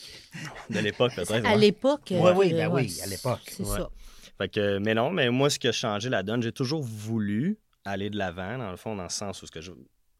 [0.70, 1.32] De l'époque, peut-être.
[1.46, 1.58] À ouais.
[1.58, 2.08] l'époque.
[2.12, 3.42] Oui, euh, oui, ben ouais, oui, à l'époque.
[3.48, 3.78] C'est Ouais.
[3.78, 3.90] ça.
[4.38, 7.58] Fait que, mais non, mais moi, ce qui a changé la donne, j'ai toujours voulu
[7.86, 9.72] aller de l'avant, dans le fond, dans le sens où ce que je,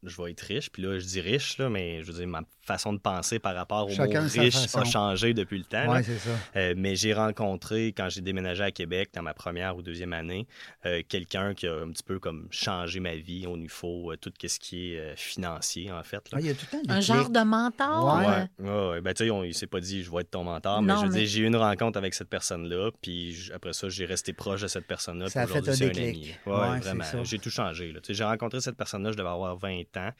[0.04, 0.70] je vais être riche.
[0.72, 3.56] Puis là, je dis riche, là, mais je veux dire, ma façon de penser par
[3.56, 5.92] rapport au Chacun mot riche a changé depuis le temps.
[5.94, 6.30] Oui, c'est ça.
[6.56, 10.48] Euh, mais j'ai rencontré, quand j'ai déménagé à Québec, dans ma première ou deuxième année,
[10.86, 14.32] euh, quelqu'un qui a un petit peu comme changé ma vie au niveau euh, tout
[14.46, 16.18] ce qui est euh, financier, en fait.
[16.32, 16.38] là.
[16.38, 18.18] Ah, il y a tout le temps Un genre de mentor?
[18.18, 18.66] Ouais.
[18.68, 19.02] Ouais.
[19.02, 21.02] Ben, tu sais, on- il s'est pas dit je vais être ton mentor, mais je
[21.06, 24.34] veux mais- dire, j'ai eu une rencontre avec cette personne-là, puis après ça, j'ai resté
[24.34, 25.30] proche de cette personne-là.
[25.30, 26.38] Ça a puis fait aujourd'hui, un c'est déclic.
[26.46, 26.58] ami.
[26.58, 27.04] Ouais, vraiment.
[27.24, 27.92] J'ai tout changé.
[27.92, 28.00] là.
[28.02, 30.12] Tu sais, J'ai rencontré cette personne-là, je devais avoir 20 ans,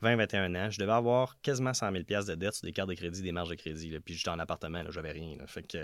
[0.00, 0.70] 20, 21 ans.
[0.70, 3.50] Je devais avoir quasiment 100 000 de dette sur des cartes de crédit, des marges
[3.50, 3.98] de crédit.
[4.00, 5.36] Puis j'étais en appartement, j'avais rien.
[5.46, 5.78] Fait que,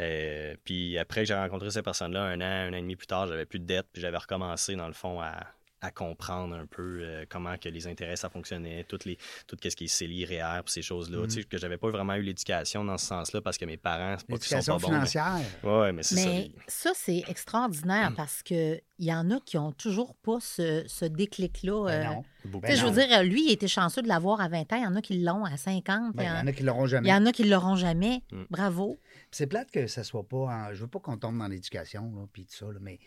[0.00, 3.06] euh, puis après que j'ai rencontré cette personne-là, un an, un an et demi plus
[3.06, 5.55] tard, j'avais plus de dette, puis j'avais recommencé, dans le fond, à
[5.86, 9.68] à comprendre un peu euh, comment que les intérêts ça fonctionnait, toutes les, tout ce
[9.74, 11.18] qui est CELI, REER, ces choses-là.
[11.22, 11.26] Mm.
[11.28, 14.16] Tu sais, que j'avais pas vraiment eu l'éducation dans ce sens-là parce que mes parents,
[14.18, 14.88] c'est pas qu'ils sont pas bons.
[14.88, 15.40] mais- financière.
[15.62, 16.28] Ouais, mais c'est ça.
[16.28, 20.84] Mais ça, c'est extraordinaire parce que il y en a qui ont toujours pas ce,
[20.86, 21.84] ce déclic-là.
[21.86, 22.22] Ben
[22.54, 24.76] euh, sais, je veux dire, lui, il était chanceux de l'avoir à 20 ans.
[24.76, 26.14] Il y en a qui l'ont à 50.
[26.16, 27.08] Ben, Il y il en a qui l'auront il jamais.
[27.10, 28.22] y en a qui ne l'auront jamais.
[28.32, 28.42] Mm.
[28.50, 28.98] Bravo.
[29.30, 30.36] C'est plate que ça soit pas.
[30.38, 32.98] en- Je veux pas qu'on tombe dans l'éducation, là, puis tout ça, là, mais.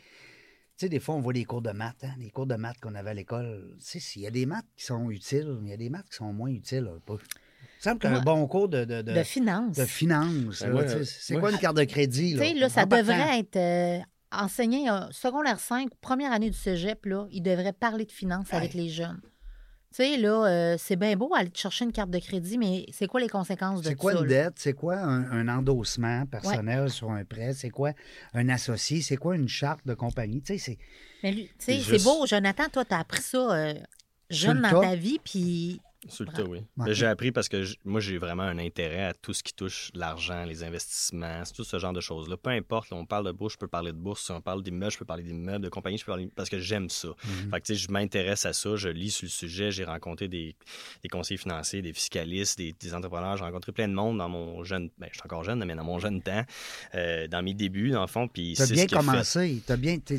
[0.79, 2.79] Tu sais, des fois, on voit les cours de maths, hein, les cours de maths
[2.81, 3.75] qu'on avait à l'école.
[3.85, 5.89] Tu sais, il y a des maths qui sont utiles, mais il y a des
[5.89, 6.83] maths qui sont moins utiles.
[6.85, 9.75] là, pas- Il semble qu'un bon cours de, de, de, De finance.
[9.75, 12.35] de finance, Ben, c'est quoi une carte de crédit?
[12.35, 12.69] Là?
[12.69, 13.99] ça devrait être euh,
[14.31, 18.73] enseigné euh, secondaire 5, première année du cégep, là, il devrait parler de finance avec
[18.73, 19.19] les jeunes.
[19.91, 22.85] Tu sais, là, euh, c'est bien beau aller te chercher une carte de crédit, mais
[22.91, 24.19] c'est quoi les conséquences de C'est tout quoi ça?
[24.19, 24.53] une dette?
[24.57, 27.53] C'est quoi un, un endossement personnel sur un prêt?
[27.53, 27.93] C'est quoi
[28.35, 29.01] un associé?
[29.01, 30.41] C'est quoi une charte de compagnie?
[30.43, 30.77] Tu sais, c'est.
[31.23, 33.73] Mais lui, tu sais, Puis c'est juste- beau, Jonathan, toi, tu as appris ça euh,
[34.29, 36.43] jeune dans ta vie, puis Sur le Bravo.
[36.43, 36.59] tas, oui.
[36.77, 36.93] Ouais.
[36.93, 40.45] J'ai appris parce que moi, j'ai vraiment un intérêt à tout ce qui touche l'argent,
[40.45, 42.37] les investissements, tout ce genre de choses-là.
[42.37, 44.23] Peu importe, là, on parle de bourse, je peux parler de bourse.
[44.25, 46.57] Si on parle d'immeubles, je peux parler d'immeubles, de compagnie, je peux parler parce que
[46.59, 47.09] j'aime ça.
[47.09, 47.51] Mhm.
[47.51, 50.29] Fait que, tu sais, je m'intéresse à ça, je lis sur le sujet, j'ai rencontré
[50.29, 50.55] des,
[51.03, 54.63] des conseillers financiers, des fiscalistes, des, des entrepreneurs, j'ai rencontré plein de monde dans mon
[54.63, 56.45] jeune, ben, je suis encore jeune, mais dans mon jeune temps,
[56.95, 59.61] euh, dans mes débuts, dans le fond, puis Tu as c'est bien ce commencé.
[59.65, 59.97] Tu as bien.
[59.99, 60.15] Tu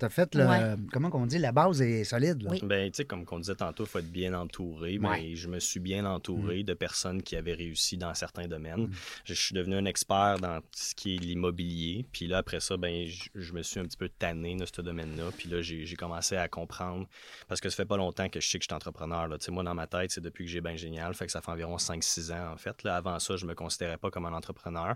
[0.00, 0.46] as fait le.
[0.46, 0.74] Ouais.
[0.92, 1.38] Comment qu'on dit?
[1.38, 2.42] La base est solide.
[2.42, 2.50] Là.
[2.50, 2.60] Oui.
[2.64, 4.98] Ben, tu sais, comme on disait tantôt, il faut être bien entouré.
[5.12, 5.20] Ouais.
[5.22, 8.86] Mais je me suis bien entouré de personnes qui avaient réussi dans certains domaines.
[8.86, 8.92] Mm.
[9.24, 12.06] Je suis devenu un expert dans ce qui est l'immobilier.
[12.12, 14.80] Puis là, après ça, ben, je, je me suis un petit peu tanné de ce
[14.82, 15.24] domaine-là.
[15.36, 17.06] Puis là, j'ai commencé à comprendre.
[17.48, 19.28] Parce que ça fait pas longtemps que je sais que je suis entrepreneur.
[19.28, 19.38] Là.
[19.38, 21.14] Tu sais, moi, dans ma tête, c'est depuis que j'ai bien génial.
[21.14, 22.82] Fait que ça fait environ 5-6 ans, en fait.
[22.82, 24.94] Là, avant ça, je me considérais pas comme un entrepreneur.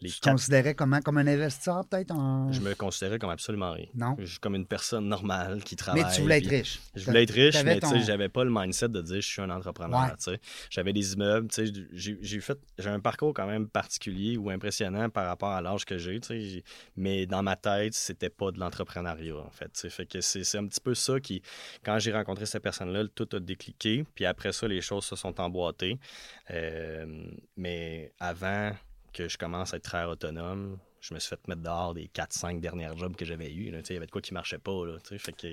[0.00, 1.00] Les Tu te quatre- considérais comment?
[1.00, 2.10] Comme un investisseur, peut-être?
[2.12, 2.52] En...
[2.52, 3.86] Je me considérais comme absolument rien.
[3.94, 4.16] Non.
[4.18, 6.02] Je suis comme une personne normale qui travaille.
[6.04, 6.80] Mais tu voulais être riche.
[6.94, 9.26] je voulais être riche, mais tu sais, ton- j'avais pas le mindset de dire je
[9.28, 10.16] suis un entrepreneur.
[10.26, 10.40] Ouais.
[10.70, 11.48] J'avais des immeubles,
[11.92, 15.98] j'ai fait, j'ai un parcours quand même particulier ou impressionnant par rapport à l'âge que
[15.98, 16.20] j'ai,
[16.96, 19.88] mais dans ma tête, c'était pas de l'entrepreneuriat en fait.
[19.90, 21.42] Fait que c'est c'est un petit peu ça qui,
[21.84, 25.40] quand j'ai rencontré cette personne-là, tout a décliqué, puis après ça, les choses se sont
[25.40, 25.98] emboîtées.
[26.50, 28.72] Euh, mais avant
[29.12, 32.60] que je commence à être très autonome, je me suis fait mettre dehors des 4-5
[32.60, 33.70] dernières jobs que j'avais eues.
[33.70, 33.80] là.
[33.80, 34.86] Tu sais, Il y avait de quoi qui marchait pas.
[34.86, 35.46] Là, tu sais, fait que,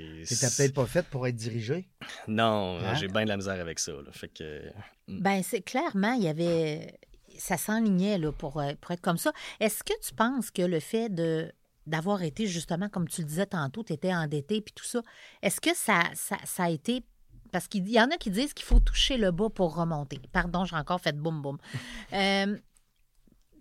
[0.58, 1.90] peut-être pas fait pour être dirigé.
[2.28, 2.96] Non, Hein?
[2.96, 3.92] j'ai bien de la misère avec ça.
[3.92, 4.12] là.
[4.12, 4.62] Fait que,
[5.10, 6.98] Ben, c'est clairement, il y avait.
[7.38, 9.32] Ça s'enlignait là, pour, euh, pour être comme ça.
[9.60, 11.52] Est-ce que tu penses que le fait de
[11.88, 15.02] d'avoir été justement, comme tu le disais tantôt, tu étais endetté puis tout ça,
[15.42, 17.04] est-ce que ça, ça, ça a été.
[17.52, 20.20] Parce qu'il y en a qui disent qu'il faut toucher le bas pour remonter.
[20.32, 21.58] Pardon, j'ai encore fait boum boum.
[22.14, 22.56] Euh,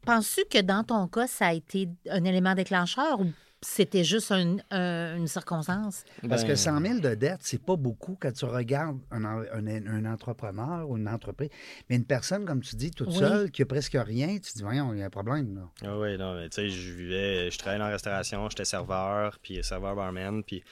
[0.05, 3.27] Penses-tu que dans ton cas, ça a été un élément déclencheur ou
[3.63, 6.05] c'était juste un- un- une circonstance?
[6.27, 9.43] Parce que ben, 100 000 de dette, c'est pas beaucoup quand tu regardes un, en-
[9.53, 11.51] un- un entrepreneur ou une entreprise.
[11.91, 13.19] Mais une personne, comme tu dis, toute Oui.
[13.19, 15.55] seule, qui a presque rien, tu te dis, voyons, il y a un problème.
[15.57, 15.89] Là.
[15.89, 19.39] Ah oui, non, mais tu sais, je vivais, je travaillais dans la restauration, j'étais serveur,
[19.43, 20.65] puis serveur barman, puis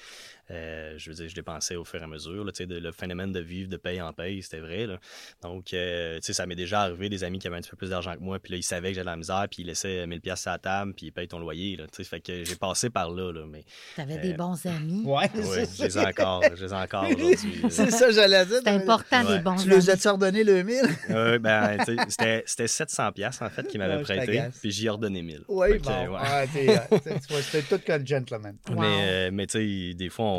[0.51, 2.79] euh, je veux dire, je dépensais au fur et à mesure, là, tu sais, de-
[2.79, 4.99] le phénomène de vivre de paye en paye, c'était vrai, là.
[5.43, 7.77] Donc, euh, tu sais, ça m'est déjà arrivé, des amis qui avaient un petit peu
[7.77, 9.67] plus d'argent que moi, puis là, ils savaient que j'avais de la misère, puis ils
[9.67, 12.21] laissaient 1000 pièces à la table, puis ils payent ton loyer, là, tu sais, fait
[12.21, 15.03] que j'ai passé par là, là, mais Tu avais des Euh, bons amis.
[15.05, 16.09] Ouais, oui, c'est je les ai ça.
[16.09, 17.63] encore, je les ai encore aujourd'hui.
[17.71, 18.61] C'est ça, j'allais dire.
[18.65, 19.37] C'est important, Ouais.
[19.39, 19.75] des bons Tu amis.
[19.81, 20.83] les as-tu redonné le 1000?
[21.11, 24.71] Ouais, ben, tu sais, c'était, c'était 700 pièces en fait qu'ils m'avaient Ouais, prêté, puis
[24.71, 25.43] j'y ai redonné 1000.
[25.49, 25.91] Oui, bon.
[26.09, 26.19] ouais.
[26.21, 28.57] Ah, t'es, euh, tu tout qu'un gentleman.
[28.69, 28.77] Wow.
[28.81, 29.59] Mais, euh, mais tu
[29.91, 30.38] sais, des fois, on-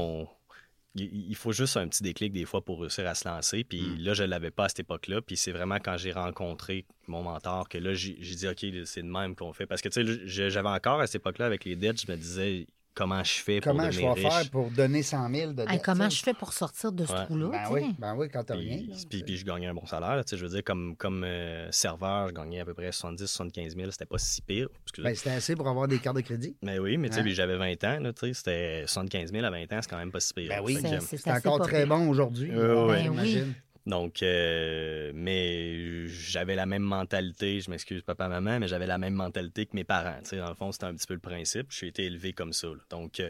[0.95, 3.63] il il faut juste un petit déclic des fois pour réussir à se lancer.
[3.63, 3.97] Puis Mm.
[3.99, 5.21] là, je ne l'avais pas à cette époque-là.
[5.21, 9.07] Puis c'est vraiment quand j'ai rencontré mon mentor que là, j'ai dit, OK, c'est de
[9.07, 9.65] même qu'on fait.
[9.67, 12.67] Parce que tu sais, j'avais encore à cette époque-là, avec les dettes, je me disais,
[12.99, 14.33] comment je fais pour Comment je devenir vais riche?
[14.33, 15.69] faire pour donner 100 000 de dette?
[15.71, 16.17] Hey, comment t'sais?
[16.17, 17.25] je fais pour sortir de ce Ouais.
[17.25, 17.47] trou-là?
[17.51, 18.77] Ben oui, ben oui, quand t'as rien.
[18.87, 20.15] là, puis, puis je gagnais un bon salaire.
[20.17, 22.89] là, tu sais, je veux dire, comme, comme euh, serveur, je gagnais à peu près
[22.89, 23.91] 70-75 000.
[23.91, 24.67] C'était pas si pire.
[24.97, 26.55] Ben, c'était assez pour avoir des cartes de crédit.
[26.61, 27.23] mais oui, mais tu sais, Hein?
[27.23, 27.99] puis j'avais 20 ans.
[28.01, 30.49] là, tu sais, C'était 75 000 à 20 ans, c'est quand même pas si pire.
[30.49, 30.77] Ben oui.
[31.01, 32.51] C'est- encore très bon aujourd'hui.
[32.51, 33.05] Euh, on ouais.
[33.05, 33.53] imagine.
[33.89, 39.15] Donc, euh, mais j'avais la même mentalité, je m'excuse papa, maman, mais j'avais la même
[39.15, 40.19] mentalité que mes parents.
[40.31, 41.71] Dans le fond, c'était un petit peu le principe.
[41.71, 42.67] J'ai été élevé comme ça.
[42.91, 43.29] Donc, euh,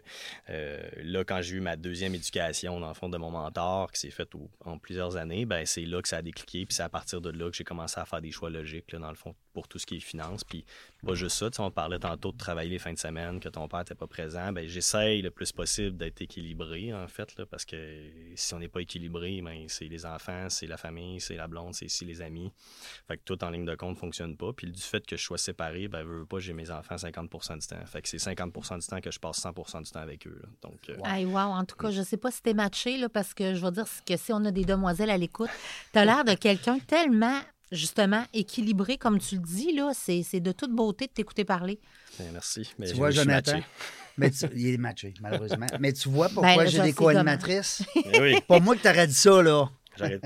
[0.50, 4.02] euh, là, quand j'ai eu ma deuxième éducation, dans le fond, de mon mentor, qui
[4.02, 4.32] s'est faite
[4.65, 6.65] en plusieurs années, ben c'est là que ça a décliqué.
[6.65, 9.00] Puis c'est à partir de là que j'ai commencé à faire des choix logiques, là,
[9.00, 10.43] dans le fond, pour tout ce qui est finance.
[10.43, 10.65] Puis
[11.06, 13.80] pas juste ça, on parlait tantôt de travailler les fins de semaine, que ton père
[13.80, 14.52] n'était pas présent.
[14.52, 17.78] Ben, j'essaye le plus possible d'être équilibré, en fait, là, parce que
[18.36, 21.73] si on n'est pas équilibré, ben, c'est les enfants, c'est la famille, c'est la blonde,
[21.73, 22.51] c'est ici les amis.
[23.07, 24.51] Fait que tout en ligne de compte fonctionne pas.
[24.53, 27.57] Puis du fait que je sois séparé, ben, veux, veux pas, j'ai mes enfants 50%
[27.57, 27.85] du temps.
[27.85, 30.39] Fait que c'est 50% du temps que je passe 100% du temps avec eux.
[30.41, 30.49] là.
[30.62, 33.33] Donc, euh, Hey, wow, en tout cas, je sais pas si t'es matché, là, parce
[33.33, 35.49] que je vais dire que si on a des demoiselles à l'écoute,
[35.91, 37.39] t'as l'air de quelqu'un tellement,
[37.71, 39.91] justement, équilibré, comme tu le dis, là.
[39.93, 41.79] C'est c'est de toute beauté de t'écouter parler.
[42.17, 42.71] ben, merci.
[42.79, 43.51] Mais Tu je- vois, je suis Jonathan?
[43.53, 43.65] matché.
[44.17, 45.67] Mais tu- il est matché, malheureusement.
[45.79, 47.83] Mais tu vois Ben, pourquoi là, j'ai je des co-animatrices?
[48.05, 49.69] Mais oui, Pas moi que t'aurais dit ça, là.
[49.99, 50.23] J'arrête.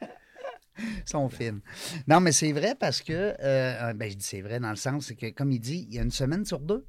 [0.78, 1.60] Ils sont fines.
[2.08, 5.06] Non, mais c'est vrai parce que, euh, ben, je dis c'est vrai dans le sens,
[5.06, 6.86] c'est que, comme il dit, il y a une semaine sur deux.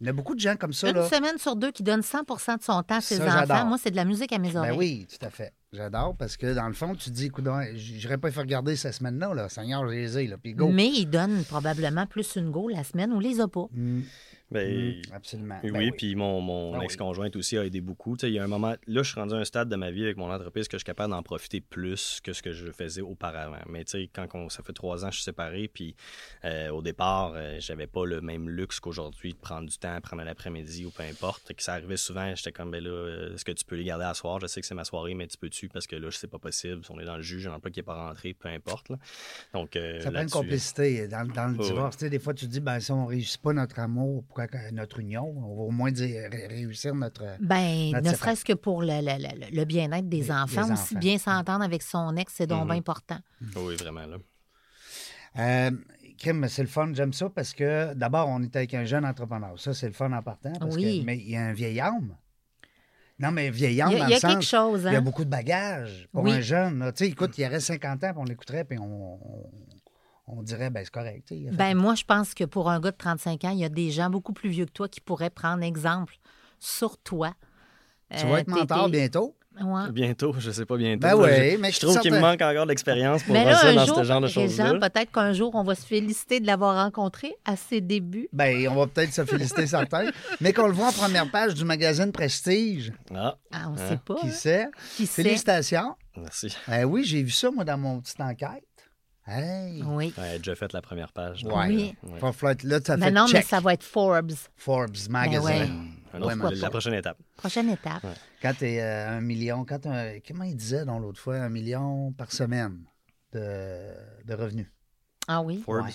[0.00, 1.08] Il y a beaucoup de gens comme ça, Une là.
[1.08, 3.64] semaine sur deux qui donne 100 de son temps à ses Ça, enfants.
[3.64, 4.70] Moi, c'est de la musique à mes oreilles.
[4.72, 5.54] Ben oui, tout à fait.
[5.72, 8.92] J'adore parce que, dans le fond, tu te dis, écoute, j'aurais pas fait regarder cette
[8.92, 9.48] semaine-là, là.
[9.48, 10.36] Seigneur, j'ai les ai, là.
[10.36, 10.68] Puis go.
[10.68, 13.66] Mais il donne probablement plus une go la semaine ou les a pas.
[13.72, 14.00] Mm,
[14.50, 15.58] Ben, mm, absolument.
[15.64, 16.84] Oui, Ben puis mon, mon Ah oui.
[16.84, 18.16] ex-conjointe aussi a aidé beaucoup.
[18.22, 20.04] Il y a un moment, là, je suis rendu à un stade de ma vie
[20.04, 23.00] avec mon entreprise que je suis capable d'en profiter plus que ce que je faisais
[23.00, 23.58] auparavant.
[23.68, 25.96] Mais tu sais, quand on- ça fait trois ans que je suis séparé, puis
[26.44, 30.22] euh, au départ, euh, j'avais pas le même luxe qu'aujourd'hui de prendre du temps, prendre
[30.22, 31.52] un après-midi ou peu importe.
[31.52, 34.14] Que ça arrivait souvent, j'étais comme, ben là, est-ce que tu peux les garder à
[34.14, 34.38] soir?
[34.40, 35.68] Je sais que c'est ma soirée, mais tu peux-tu?
[35.68, 36.84] Parce que là, je sais pas possible.
[36.84, 38.90] Si on est dans le juge, j'ai un emploi qui est pas rentré, peu importe.
[38.90, 38.96] là.
[39.54, 41.96] Donc, euh, Ça prend une complicité dans, dans le Oui, divorce.
[41.96, 45.56] Des fois, tu dis, ben, si on réussit pas notre amour, pourquoi notre union, on
[45.56, 47.24] va au moins dire, réussir notre.
[47.40, 49.18] Ben, Notre ne serait-ce que pour le, le-
[49.50, 50.98] le- le bien-être des Des- enfants, des aussi enfants.
[50.98, 52.68] bien s'entendre avec son ex, c'est donc Mhm.
[52.68, 53.18] bien important.
[53.56, 54.06] Oui, vraiment.
[54.06, 54.16] Là.
[55.38, 55.70] Euh,
[56.18, 59.58] Kim, c'est le fun, j'aime ça parce que d'abord, on est avec un jeune entrepreneur.
[59.58, 60.52] Ça, c'est le fun en partant.
[60.58, 61.00] Parce Oui.
[61.00, 62.16] que, mais il y a un vieil âme.
[63.18, 64.44] Non, mais vieil Il y a, dans il y a le quelque sens.
[64.44, 65.02] chose, Il y a hein?
[65.02, 66.32] beaucoup de bagages pour Oui.
[66.32, 66.92] un jeune.
[66.94, 69.18] Tu sais, écoute, il y aurait 50 ans, puis on l'écouterait, puis on,
[70.26, 71.32] on, dirait, ben c'est correct.
[71.52, 73.90] Ben, moi, je pense que pour un gars de 35 ans, il y a des
[73.90, 76.14] gens beaucoup plus vieux que toi qui pourraient prendre exemple
[76.58, 77.32] sur toi.
[78.16, 79.36] tu Euh, vas être mentor bientôt.
[79.58, 79.90] Ouais.
[79.90, 81.00] Bientôt, je sais pas bientôt.
[81.00, 83.58] Ben ouais, je, mais je je trouve qu'il me manque encore d'expérience pour Mais faire
[83.58, 84.64] ça un dans jour, ce genre de choses-là.
[84.72, 88.28] Réjean, peut-être qu'un jour, on va se féliciter de l'avoir rencontré à ses débuts.
[88.34, 90.10] Ben, on va peut-être se féliciter certains.
[90.42, 93.88] Mais qu'on le voit en première page du magazine Prestige, Ah, Ah, on Hein?
[93.88, 94.16] sait pas.
[94.16, 94.66] qui hein, sait.
[94.94, 95.22] Qui sait?
[95.22, 95.94] Félicitations.
[96.18, 96.54] merci.
[96.68, 98.62] Ben oui, j'ai vu ça, moi, dans mon petite enquête.
[99.26, 99.82] Hey!
[99.84, 100.14] Oui.
[100.16, 101.42] Ouais, j'ai déjà fait la première page.
[101.44, 101.52] Ouais.
[101.68, 101.94] Oui.
[102.04, 102.56] Ouais.
[102.62, 104.32] Là, tu as Mais fait non, mais ça va être Forbes.
[104.54, 105.42] Forbes Magazine.
[105.44, 105.68] ouais.
[106.14, 107.18] Un autre- Ouais, mais- la prochaine étape.
[107.36, 108.06] Prochaine étape.
[108.40, 112.12] Quand tu es un million, quand t'as- comment il disait donc l'autre fois, un million
[112.12, 112.84] par semaine
[113.32, 113.92] de,
[114.24, 114.68] de revenus?
[115.26, 115.60] Ah oui?
[115.64, 115.88] Forbes.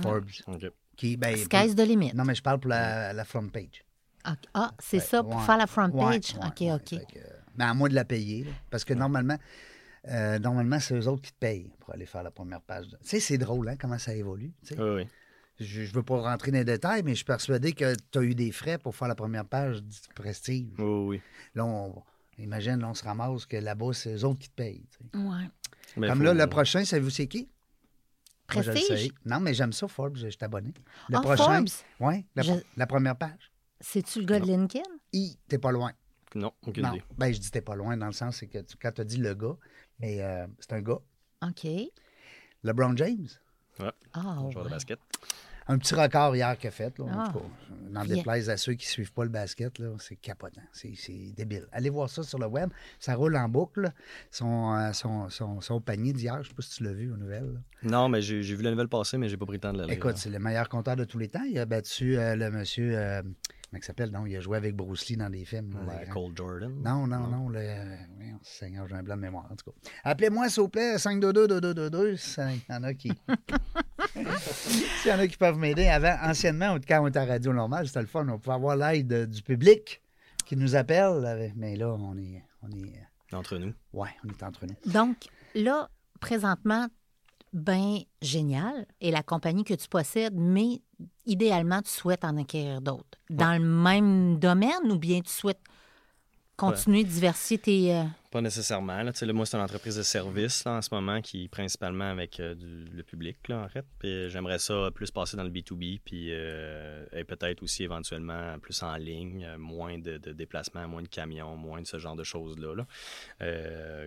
[0.00, 0.30] Forbes.
[0.46, 0.66] OK.
[0.96, 2.12] Qui, ben, Sky's the limit.
[2.14, 3.84] Non, mais je parle pour la, la front page.
[4.26, 4.36] Ok.
[4.54, 5.42] Ah, c'est Ouais, ça, pour ouais.
[5.44, 6.34] faire la front page?
[6.34, 6.72] ouais, OK, ouais.
[6.72, 6.90] OK.
[7.12, 7.22] Que, euh,
[7.56, 9.36] mais à moins de la payer, là, parce que normalement,
[10.06, 12.88] euh, normalement, c'est eux autres qui te payent pour aller faire la première page.
[12.88, 14.52] de- Tu sais, c'est drôle, hein, comment ça évolue.
[14.64, 14.80] tu sais.
[14.80, 15.06] Oui, oui.
[15.60, 18.22] Je ne veux pas rentrer dans les détails, mais je suis persuadé que tu as
[18.22, 20.68] eu des frais pour faire la première page du Prestige.
[20.78, 20.84] Oui,
[21.16, 21.20] oui.
[21.56, 22.00] Là, on,
[22.38, 24.86] imagine, là, on se ramasse que là-bas, c'est eux autres qui te payent.
[24.90, 25.18] tu sais.
[25.18, 25.50] Ouais.
[25.96, 27.48] Mais Comme faut- là, le prochain, savez-vous c'est qui?
[28.46, 29.10] Prestige?
[29.26, 30.72] Non, mais j'aime ça, Forbes, je suis abonné.
[31.08, 31.68] Le Ah, prochain, Forbes?
[32.00, 33.52] oui, la, Je- la première page.
[33.80, 34.80] C'est-tu le gars de Lincoln?
[35.12, 35.92] I, t'es pas loin.
[36.34, 37.02] Non, aucune Non, idée.
[37.16, 39.04] ben, je dis t'es pas loin dans le sens, c'est que tu- quand tu as
[39.04, 39.56] dit le gars,
[40.00, 40.98] mais euh, c'est un gars.
[41.46, 41.66] OK.
[42.64, 43.28] LeBron James,
[43.80, 43.92] Ah,
[44.50, 44.70] Joueur de ouais.
[44.70, 44.98] basket.
[45.68, 46.98] un petit record hier qu'il a fait.
[46.98, 47.30] Là, en Ah.
[47.32, 47.44] tout cas,
[47.90, 50.62] n'en déplaise à ceux qui ne suivent pas le basket, là, c'est capotant.
[50.72, 51.68] C'est, c'est débile.
[51.72, 52.70] Allez voir ça sur le web.
[52.98, 53.92] Ça roule en boucle.
[54.30, 57.12] Son, euh, son, son, son panier d'hier, je ne sais pas si tu l'as vu
[57.12, 57.52] aux nouvelles.
[57.52, 57.60] là.
[57.90, 59.78] Non, mais j'ai j'ai vu la nouvelle passer, mais j'ai pas pris le temps de
[59.78, 59.94] la lire.
[59.94, 61.44] Écoute, c'est le meilleur compteur de tous les temps.
[61.44, 62.96] Il a battu euh, le monsieur.
[63.70, 64.10] Comment il s'appelle?
[64.10, 65.74] Non, il a joué avec Bruce Lee dans des films.
[65.86, 66.06] Ouais.
[66.12, 66.72] Cole Jordan?
[66.84, 67.48] Non, non, non.
[67.48, 67.60] Le...
[68.16, 69.46] voyons, Seigneur, j'ai un blanc de mémoire.
[69.50, 69.90] En tout cas.
[70.04, 72.52] Appelez-moi, s'il vous plaît, 522-2222.
[72.68, 73.12] Il y en a qui.
[74.14, 75.86] S'il y en a qui peuvent m'aider.
[75.88, 78.26] Avant, anciennement, quand on était à Radio Normale, c'était le fun.
[78.28, 80.02] On pouvait avoir l'aide du public
[80.46, 81.24] qui nous appelle.
[81.26, 82.42] avec- Mais là, on est.
[82.62, 82.94] On est...
[83.32, 83.72] euh, Entre nous.
[83.92, 84.74] Ouais, on est entre nous.
[84.92, 85.16] Donc,
[85.54, 85.88] là,
[86.20, 86.88] présentement,
[87.52, 90.80] ben génial, et la compagnie que tu possèdes, mais
[91.26, 93.18] idéalement, tu souhaites en acquérir d'autres.
[93.30, 95.60] Dans le même domaine ou bien tu souhaites
[96.56, 97.94] continuer de diversifier tes.
[97.94, 99.00] euh, Pas nécessairement.
[99.04, 99.12] Là.
[99.32, 102.56] Moi, c'est une entreprise de service là, en ce moment qui est principalement avec euh,
[102.56, 103.84] du- le public, là, en fait.
[104.00, 108.58] Puis euh, j'aimerais ça plus passer dans le B2B, puis euh, et peut-être aussi éventuellement
[108.58, 112.24] plus en ligne, moins de, de déplacements, moins de camions, moins de ce genre de
[112.24, 112.74] choses-là.
[112.74, 112.86] là.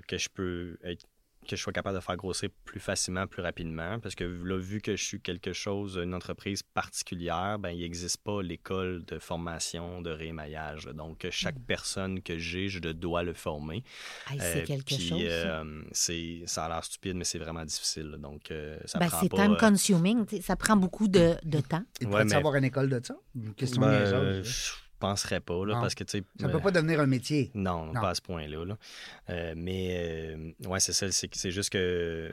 [0.07, 1.05] Que je peux être
[1.47, 3.99] que je sois capable de faire grossir plus facilement, plus rapidement.
[3.99, 8.17] Parce que là, vu que je suis quelque chose, une entreprise particulière, ben, il n'existe
[8.23, 10.85] pas l'école de formation de réémaillage.
[10.85, 10.93] là.
[10.93, 13.83] Donc, chaque personne que j'ai, je dois le former.
[14.29, 15.19] hey, c'est Euh, quelque puis, chose.
[15.21, 15.25] ça.
[15.61, 18.17] euh, c'est, ça a l'air stupide, mais c'est vraiment difficile.
[18.19, 20.25] Donc, euh, ça Ben, prend c'est time euh, consuming.
[20.41, 21.83] Ça prend beaucoup de, de temps.
[22.01, 23.15] Il Ouais, mais- avoir une école de ça?
[23.35, 24.43] Une question ben,
[25.01, 26.23] penserais pas, là, parce que, tu sais...
[26.39, 27.51] Ça ne euh, peut pas devenir un métier.
[27.53, 27.93] Non, Non.
[27.99, 28.63] pas à ce point-là.
[28.65, 28.77] là.
[29.29, 31.07] Euh, mais, euh, ouais, c'est ça.
[31.11, 32.31] C'est, juste que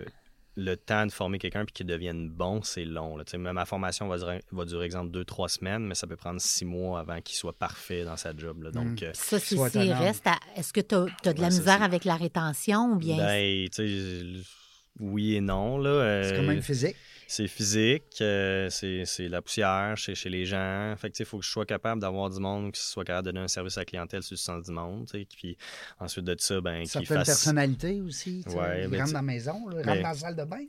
[0.60, 3.16] le temps de former quelqu'un puis qu'il devienne bon, c'est long.
[3.16, 3.24] Là.
[3.34, 6.40] Même ma formation va durer, va durer, exemple, deux, trois semaines, mais ça peut prendre
[6.40, 8.62] six mois avant qu'il soit parfait dans sa job.
[8.64, 8.70] là.
[8.72, 10.26] Donc, euh, Puis ça, c'est reste.
[10.26, 13.16] à- Est-ce que tu as, de la Ouais, misère avec la rétention ou bien.
[13.18, 14.42] ben, tu sais,
[15.00, 15.78] oui et non.
[15.78, 16.96] Là, C'est Euh, quand même physique.
[17.30, 20.94] C'est physique, euh, c'est la poussière chez, chez les gens.
[20.96, 23.32] Fait que, il faut que je sois capable d'avoir du monde qui soit capable de
[23.32, 25.06] donner un service à la clientèle sur le sens du monde.
[25.10, 25.58] tu sais, Puis
[26.00, 27.26] ensuite de ça, ben, qui fasse.
[27.26, 28.42] personnalités aussi.
[28.46, 30.08] tu sais, Ouais, ils ben, rentrent tu- dans la maison, là, ils mais- rentrent dans
[30.08, 30.64] la salle de bain.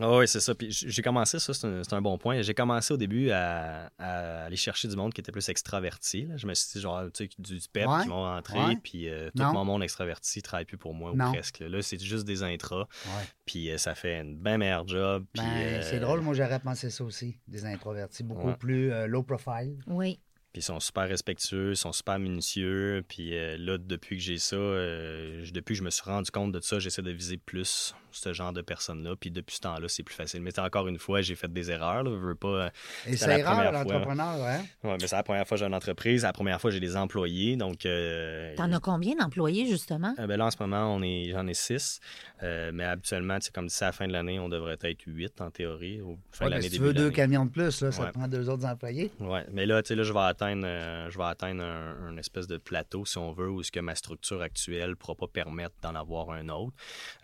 [0.00, 0.54] Ah oui, c'est ça.
[0.54, 2.42] Puis j'ai commencé, ça, c'est un, bon point.
[2.42, 6.26] J'ai commencé au début à, à aller chercher du monde qui était plus extraverti.
[6.26, 6.36] là.
[6.36, 8.76] Je me suis dit, genre, tu sais, du, du pep Ouais, qui vont rentrer, ouais.
[8.82, 9.52] puis euh, tout Non.
[9.52, 11.60] mon monde extraverti travaille plus pour moi, ou presque.
[11.60, 13.24] Là, c'est juste des intras, Ouais.
[13.44, 15.24] puis euh, ça fait une bien meilleure job.
[15.32, 18.56] puis, Ben, euh, C'est drôle, moi j'aurais pensé ça aussi, des introvertis, beaucoup Ouais.
[18.56, 19.78] plus euh, low profile.
[19.86, 20.20] Oui.
[20.52, 23.04] Puis ils sont super respectueux, ils sont super minutieux.
[23.06, 26.52] Puis euh, là, depuis que j'ai ça, euh, depuis que je me suis rendu compte
[26.52, 29.14] de ça, j'essaie de viser plus ce genre de personnes-là.
[29.18, 30.42] Puis depuis ce temps-là, c'est plus facile.
[30.42, 32.02] Mais encore une fois, j'ai fait des erreurs.
[32.02, 32.48] Là, je veux pas.
[32.48, 32.70] euh,
[33.06, 33.70] Et c'est la fois.
[33.70, 34.60] l'entrepreneur, hein?
[34.84, 36.22] Ouais, mais c'est la première fois que j'ai une entreprise.
[36.22, 37.56] La première fois, j'ai des employés.
[37.56, 40.14] Donc, euh, T'en as combien d'employés, justement?
[40.18, 42.00] euh, ben là, en ce moment, on est, j'en ai six.
[42.42, 45.40] Euh, mais habituellement, c'est comme d'ici à la fin de l'année, on devrait être huit
[45.40, 46.00] en théorie.
[46.00, 47.92] Au fin Ouais, de mais l'année, si tu veux de deux camions de plus, là,
[47.92, 48.12] ça Ouais.
[48.12, 49.10] prend deux autres employés.
[49.20, 52.16] Ouais, mais là, tu sais, là, je vais atteindre, euh, je vais atteindre un, un
[52.16, 55.26] espèce de plateau, si on veut, où ce que ma structure actuelle ne pourra pas
[55.26, 56.72] permettre d'en avoir un autre.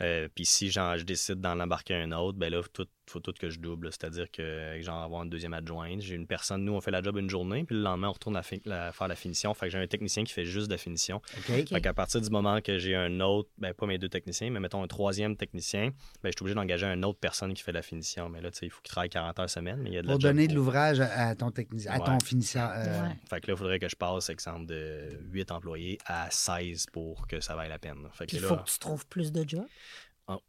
[0.01, 3.51] Euh, Puis si je décide d'en embarquer un autre, ben là, tout faut tout que
[3.51, 3.91] je double.
[3.93, 6.01] C'est-à-dire que genre avoir une deuxième adjointe.
[6.01, 8.35] J'ai une personne, nous, on fait la job une journée, puis le lendemain, on retourne
[8.37, 9.53] à fi- la- faire la finition.
[9.53, 11.21] Fait que j'ai un technicien qui fait juste de la finition.
[11.37, 11.69] OK?
[11.69, 14.59] Fait qu'à partir du moment que j'ai un autre, ben pas mes deux techniciens, mais
[14.59, 15.91] mettons un troisième technicien,
[16.23, 18.31] ben je suis obligé d'engager une autre personne qui fait la finition.
[18.31, 20.03] Mais là, tu sais, il faut qu'il travaille 40 heures semaine, mais il y a
[20.03, 22.71] de la Pour donner de l'ouvrage à, ton technicien, à ton finisseur.
[22.75, 23.17] euh, Ouais.
[23.29, 27.27] fait que là, il faudrait que je passe, exemple, de 8 employés à 16 pour
[27.27, 28.09] que ça vaille la peine.
[28.15, 29.67] Fait que il faut que tu trouves plus de jobs?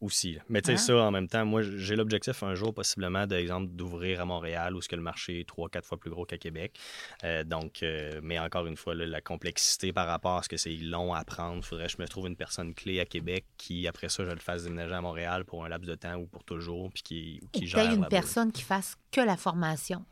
[0.01, 0.37] Aussi.
[0.49, 0.77] Mais tu sais, Hein?
[0.77, 4.81] ça, en même temps, moi, j'ai l'objectif un jour, possiblement, d'exemple, d'ouvrir à Montréal, où
[4.81, 6.77] ce que le marché est 3-4 fois plus gros qu'à Québec.
[7.23, 10.57] Euh, donc, euh, mais encore une fois, là, la complexité par rapport à ce que
[10.57, 13.45] c'est long à apprendre, il faudrait que je me trouve une personne clé à Québec
[13.57, 16.27] qui, après ça, je le fasse déménager à Montréal pour un laps de temps ou
[16.27, 20.05] pour toujours, puis qui, qui gère une personne qui fasse que la formation.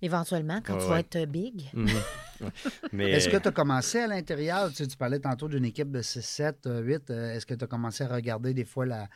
[0.00, 1.62] Éventuellement, quand Ouais, tu vas être euh, big.
[1.74, 1.88] Mhm.
[2.40, 2.48] Ouais.
[2.92, 4.68] Mais, Est-ce que tu as commencé à l'intérieur?
[4.70, 7.10] Tu, sais, tu parlais tantôt d'une équipe de 6, 7, 8.
[7.10, 9.08] euh, Est-ce que tu as commencé à regarder des fois la,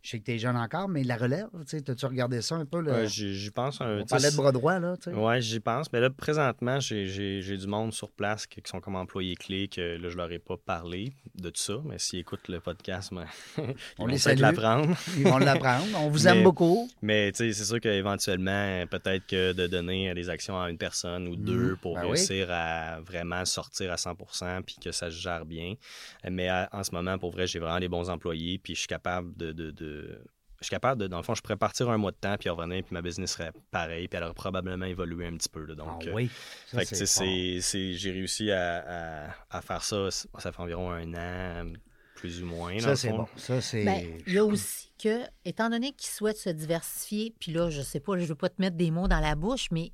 [0.00, 2.54] Je sais que tu es jeune encore, mais la relève, tu sais, as-tu regardé ça
[2.54, 2.80] un peu?
[2.80, 3.04] Là?
[3.06, 3.80] J'y pense.
[3.80, 5.10] un- On tu parlait de bras droit, là, tu.
[5.10, 5.92] Ouais, j'y pense.
[5.92, 9.34] Mais là, présentement, j'ai- j'ai j'ai du monde sur place qui, qui sont comme employés
[9.34, 11.74] clés que là, je leur ai pas parlé de tout ça.
[11.84, 13.26] Mais s'ils écoutent le podcast, ben,
[13.58, 14.96] ils On vont peut-être l'apprendre.
[15.16, 15.84] Ils vont l'apprendre.
[15.96, 16.88] On vous Mais- aime beaucoup.
[17.02, 21.26] Mais tu sais, c'est sûr qu'éventuellement, peut-être que de donner des actions à une personne
[21.28, 22.08] ou deux pour Ben oui.
[22.12, 25.74] réussir à vraiment sortir à 100% puis que ça se gère bien.
[26.30, 28.88] Mais à- en ce moment, pour vrai, j'ai vraiment des bons employés puis je suis
[28.88, 29.50] capable de...
[29.52, 29.87] de- de-
[30.60, 32.48] Je suis capable de, dans le fond, je pourrais partir un mois de temps puis
[32.48, 35.64] revenir, puis ma business serait pareil, puis elle aurait probablement évolué un petit peu.
[35.64, 35.76] là.
[35.76, 36.30] donc, ah euh, oui.
[36.66, 40.10] Ça, fait que, c'est, c'est- j'ai réussi à, à- à faire ça.
[40.10, 41.72] Ça fait environ un an,
[42.16, 42.76] plus ou moins.
[42.80, 43.18] Ça, c'est fond.
[43.18, 43.28] bon.
[43.36, 43.84] Ça, c'est.
[43.84, 47.80] Ben, il y a aussi que, étant donné qu'ils souhaitent se diversifier, puis là, je
[47.80, 49.92] sais pas, je veux pas te mettre des mots dans la bouche, mais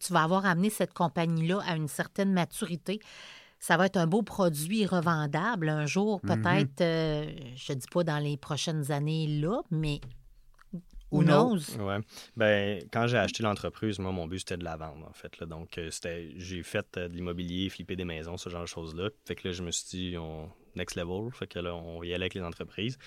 [0.00, 3.00] tu vas avoir amené cette compagnie-là à une certaine maturité.
[3.66, 6.42] Ça va être un beau produit revendable un jour, Mhm.
[6.42, 10.02] peut-être, euh, je ne dis pas dans les prochaines années là, mais
[11.10, 11.22] knows?
[11.22, 11.76] knows?
[11.78, 11.98] Ouais.
[12.36, 15.38] Ben, quand j'ai acheté l'entreprise, moi, mon but, c'était de la vendre, en fait.
[15.38, 15.46] Là.
[15.46, 19.08] Donc, euh, c'était, j'ai fait euh, de l'immobilier, flipper des maisons, ce genre de choses-là.
[19.24, 21.30] Fait que là, je me suis dit, on, next level.
[21.32, 22.98] Fait que là, on y allait avec les entreprises.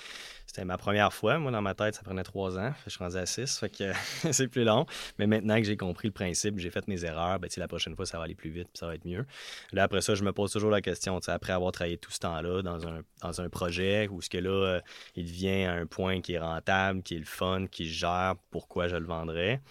[0.45, 1.37] C'était ma première fois.
[1.39, 2.73] Moi, dans ma tête, ça prenait trois ans.
[2.85, 3.57] Je suis rendu à six.
[3.57, 3.91] Fait que
[4.31, 4.85] c'est plus long.
[5.19, 8.05] Mais maintenant que j'ai compris le principe, j'ai fait mes erreurs, ben, la prochaine fois,
[8.05, 9.25] ça va aller plus vite puis ça va être mieux.
[9.71, 12.61] Là, après ça, je me pose toujours la question, après avoir travaillé tout ce temps-là
[12.61, 14.81] dans un, dans un projet où ce que là, euh,
[15.15, 18.95] il devient un point qui est rentable, qui est le fun, qui gère, pourquoi je
[18.95, 19.61] le vendrais.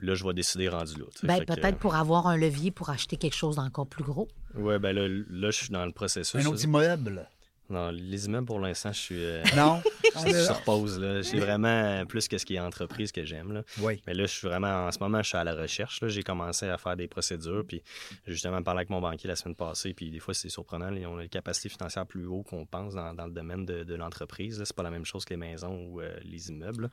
[0.00, 1.04] Là, je vais décider rendu là.
[1.22, 4.28] Ben, que, peut-être pour avoir un levier pour acheter quelque chose d'encore plus gros.
[4.54, 6.34] Ouais, ben là, là, je suis dans le processus.
[6.44, 7.28] Un autre immeuble.
[7.68, 9.80] Non, les immeubles, pour l'instant, je suis, euh, Non?
[10.24, 10.98] je suis sur pause.
[10.98, 11.22] Là.
[11.22, 13.52] J'ai vraiment plus que ce qui est entreprise que j'aime.
[13.52, 13.62] Là.
[13.78, 14.02] Oui.
[14.08, 16.00] Mais là, je suis vraiment, en ce moment, je suis à la recherche.
[16.00, 16.08] là.
[16.08, 17.80] J'ai commencé à faire des procédures, puis
[18.26, 20.90] j'ai justement parlé avec mon banquier la semaine passée, puis des fois, c'est surprenant.
[20.90, 23.84] là, On a une capacité financière plus haut qu'on pense dans, dans le domaine de,
[23.84, 24.58] de l'entreprise.
[24.58, 24.64] là.
[24.64, 26.82] C'est pas la même chose que les maisons ou euh, les immeubles.
[26.84, 26.90] là.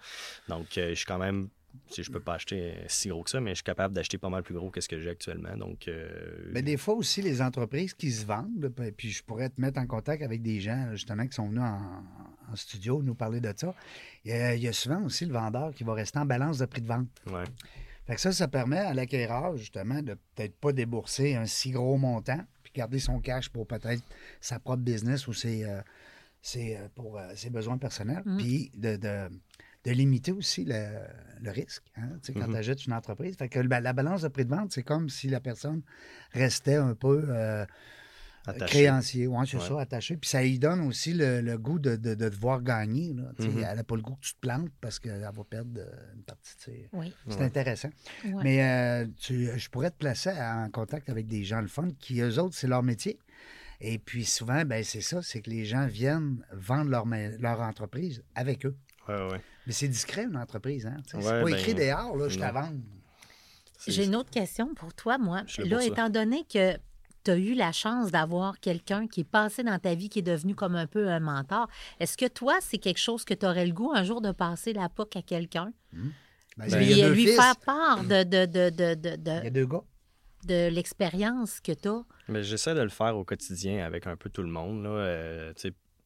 [0.48, 1.50] Donc, euh, je suis quand même...
[1.90, 4.18] sais, Je peux pas acheter euh, si gros que ça, mais je suis capable d'acheter
[4.18, 5.56] pas mal plus gros que ce que j'ai actuellement.
[5.58, 9.50] Donc, euh, Mais des fois aussi, les entreprises qui se vendent, là, puis- je pourrais
[9.50, 12.04] te mettre en contact avec des gens, justement, qui sont venus en,
[12.52, 13.74] en studio nous parler de ça.
[14.26, 16.58] Il y, a, il y a souvent aussi le vendeur qui va rester en balance
[16.60, 17.08] de prix de vente.
[17.28, 17.44] ouais.
[18.06, 21.98] Fait que ça, ça permet à l'acquéreur, justement, de peut-être pas débourser un si gros
[21.98, 24.02] montant, puis garder son cash pour peut-être
[24.40, 25.82] sa propre business ou ses, euh,
[26.42, 28.38] ses, euh, pour euh, ses besoins personnels, Mhm.
[28.38, 29.30] puis de, de-
[29.84, 30.86] de limiter aussi le,
[31.42, 32.52] le risque hein, quand Mhm.
[32.52, 33.36] tu achètes une entreprise.
[33.38, 35.82] Fait que ben, la balance de prix de vente, c'est comme si la personne
[36.34, 37.66] restait un peu euh,
[38.66, 39.28] créancier.
[39.28, 39.68] Oui, c'est Ouais.
[39.68, 40.18] ça, attaché.
[40.18, 43.14] Puis ça lui donne aussi le, le goût de, de, de devoir gagner.
[43.14, 43.32] Là.
[43.40, 43.64] Mhm.
[43.70, 46.24] Elle n'a pas le goût que tu te plantes parce qu'elle va perdre euh, une
[46.24, 46.90] partie de ses...
[46.94, 47.14] Oui.
[47.30, 47.44] C'est Ouais.
[47.46, 47.90] intéressant.
[48.26, 48.44] Ouais.
[48.44, 52.20] Mais euh, tu- je pourrais te placer en contact avec des gens le fun qui,
[52.22, 53.20] eux autres, c'est leur métier.
[53.80, 58.24] Et puis souvent, ben, c'est ça, c'est que les gens viennent vendre leur, leur entreprise
[58.34, 58.76] avec eux.
[59.08, 59.42] Ouais, ouais.
[59.68, 60.86] Mais c'est discret, une entreprise.
[60.88, 60.98] Hein?
[61.06, 62.74] C'est pas ben, écrit dehors, là, je t'avance.
[63.78, 65.44] C'est- J'ai une autre question pour toi, moi.
[65.60, 65.86] Là ça.
[65.86, 66.74] étant donné que
[67.24, 70.24] tu as eu la chance d'avoir quelqu'un qui est passé dans ta vie, qui est
[70.24, 71.68] devenu comme un peu un mentor,
[72.00, 74.72] est-ce que toi, c'est quelque chose que tu aurais le goût un jour de passer
[74.74, 75.72] la POC à quelqu'un?
[75.94, 76.12] Ben,
[76.58, 77.36] Ben, il Lui, fils.
[77.36, 79.84] faire part de, de, de, de, de, Il y a de, deux gars.
[80.48, 82.04] de l'expérience que tu as.
[82.30, 84.84] Mais j'essaie de le faire au quotidien avec un peu tout le monde.
[84.84, 84.90] Là.
[84.90, 85.54] Euh,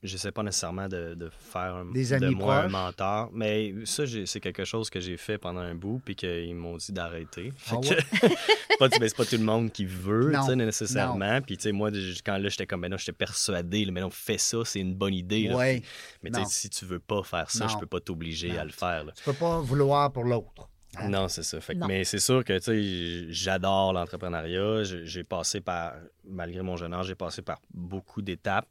[0.03, 3.29] j'essaie pas nécessairement de, de faire un- Des de moi un mentor.
[3.33, 6.91] Mais ça, c'est quelque chose que j'ai fait pendant un bout puis qu'ils m'ont dit
[6.91, 7.53] d'arrêter.
[7.69, 7.97] Ah que- c'est
[8.79, 11.41] pas, ben, c'est pas tout le monde qui veut, Non, nécessairement.
[11.41, 11.91] Puis tu sais, moi,
[12.25, 14.95] quand là, j'étais comme, ben non, j'étais persuadé, là, mais non, fais ça, c'est une
[14.95, 15.47] bonne idée.
[15.47, 15.57] là.
[15.57, 15.81] Mais
[16.25, 16.45] tu sais, non.
[16.47, 17.69] si tu veux pas faire ça, Non.
[17.69, 19.03] je peux pas t'obliger à le faire.
[19.05, 19.11] là.
[19.15, 20.67] Tu peux pas vouloir pour l'autre.
[20.97, 21.09] Hein?
[21.09, 21.59] Non, c'est ça.
[21.61, 22.57] Fait que- mais c'est sûr que
[23.29, 24.83] j'adore l'entrepreneuriat.
[24.83, 28.67] J'ai passé par, malgré mon jeune âge, j'ai passé par beaucoup d'étapes.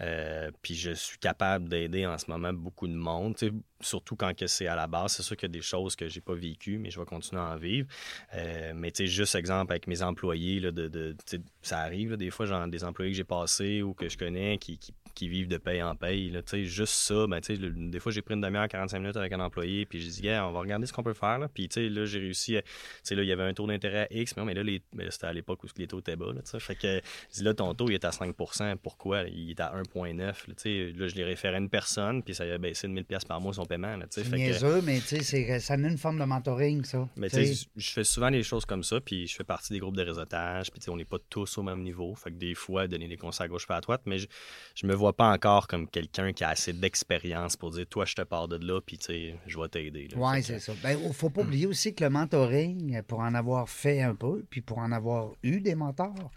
[0.00, 3.36] Euh, puis je suis capable d'aider en ce moment beaucoup de monde.
[3.80, 5.12] Surtout quand c'est à la base.
[5.12, 7.40] C'est sûr qu'il y a des choses que j'ai pas vécues, mais je vais continuer
[7.42, 7.88] à en vivre.
[8.34, 11.16] Euh, mais tu sais, juste exemple avec mes employés, là, de, de-
[11.62, 14.58] ça arrive là, des fois, genre des employés que j'ai passés ou que je connais
[14.58, 16.30] qui, qui, qui vivent de paye en paye.
[16.30, 19.40] Là, juste ça, ben, le- des fois, j'ai pris une demi-heure, 45 minutes avec un
[19.40, 21.38] employé, puis j'ai dit, Gars, on va regarder ce qu'on peut faire.
[21.38, 21.46] Là.
[21.52, 22.56] Puis, tu sais, là, j'ai réussi.
[22.56, 22.62] à-
[23.10, 25.10] là, il y avait un taux d'intérêt à X, mais, non, mais là, les- là,
[25.10, 26.32] c'était à l'époque où les taux étaient bas.
[26.32, 27.02] Là, fait que,
[27.34, 29.24] dis, là, ton taux, il est à 5% Pourquoi?
[29.24, 30.54] Il est à 1,9 là,
[30.96, 33.42] là, je l'ai référé à une personne, puis ça a baissé de 1000 pièces par
[33.42, 33.94] mois son paiement.
[33.98, 37.06] Là, fait que- mais ça a une forme de mentoring, ça.
[37.16, 37.28] mais
[37.76, 40.70] je fais souvent des choses comme ça, puis je fais partie des groupes de réseautage,
[40.70, 42.14] puis tu sais, on n'est pas tous au même niveau.
[42.14, 44.26] Fait que des fois, donner des conseils à gauche pas à droite, mais je,
[44.74, 48.14] je me vois pas encore comme quelqu'un qui a assez d'expérience pour dire, toi, je
[48.14, 50.08] te pars de là, puis tu sais, je vais t'aider.
[50.16, 50.72] Oui, c'est ça.
[50.82, 54.60] Ben, faut pas oublier aussi que le mentoring, pour en avoir fait un peu, puis
[54.60, 56.30] pour en avoir eu des mentors,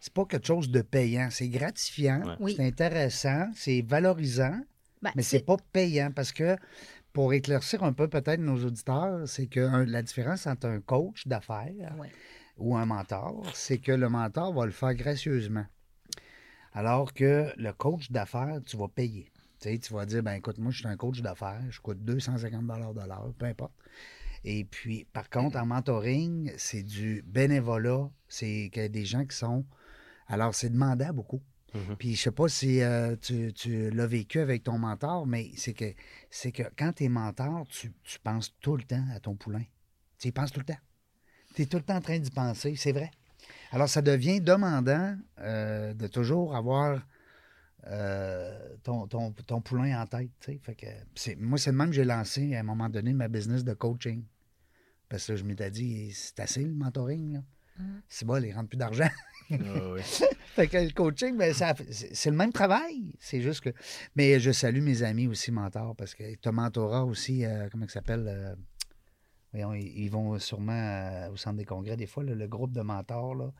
[0.00, 1.28] c'est pas quelque chose de payant.
[1.30, 2.34] C'est gratifiant, Ouais.
[2.40, 2.54] Oui.
[2.56, 4.58] c'est intéressant, c'est valorisant.
[5.02, 6.56] Ben, Mais c'est pas payant parce que,
[7.12, 11.26] pour éclaircir un peu peut-être nos auditeurs, c'est que un- la différence entre un coach
[11.26, 12.10] d'affaires Ouais.
[12.58, 15.64] ou un mentor, c'est que le mentor va le faire gracieusement.
[16.74, 19.30] Alors que le coach d'affaires, tu vas payer.
[19.60, 22.04] Tu sais, tu vas dire, ben écoute, moi, je suis un coach d'affaires, je coûte
[22.04, 23.72] 250 de l'heure, peu importe.
[24.44, 28.10] Et puis, par contre, en mentoring, c'est du bénévolat.
[28.28, 29.64] C'est que des gens qui sont.
[30.26, 31.40] Alors, c'est demandant beaucoup.
[31.74, 31.96] Mhm.
[31.96, 35.72] Puis, je sais pas si euh, tu, tu l'as vécu avec ton mentor, mais c'est
[35.72, 35.94] que,
[36.30, 39.64] c'est que quand tu es mentor, tu, tu penses tout le temps à ton poulain.
[40.18, 40.80] Tu y penses tout le temps.
[41.54, 43.10] Tu es tout le temps en train d'y penser, c'est vrai.
[43.74, 47.00] Alors, ça devient demandant euh, de toujours avoir
[47.86, 50.30] euh, ton, ton- ton poulain en tête.
[50.40, 50.60] tu sais.
[50.62, 53.28] Fait que c'est- moi, c'est le même que j'ai lancé à un moment donné ma
[53.28, 54.22] business de coaching.
[55.08, 57.34] Parce que je m'étais dit, c'est assez le mentoring.
[57.34, 57.40] Là.
[58.08, 59.08] C'est bon, il rentre plus d'argent.
[59.50, 60.02] Ouais.
[60.54, 63.14] fait que le coaching, ben, ça, c'est c'est le même travail.
[63.18, 63.70] C'est juste que.
[64.16, 67.94] Mais je salue mes amis aussi mentors parce que tu mentorat aussi, euh, comment ça
[67.94, 68.54] s'appelle euh,
[69.54, 72.82] voyons, ils, vont sûrement euh, au centre des congrès des fois, là, le groupe de
[72.82, 73.52] mentors, là,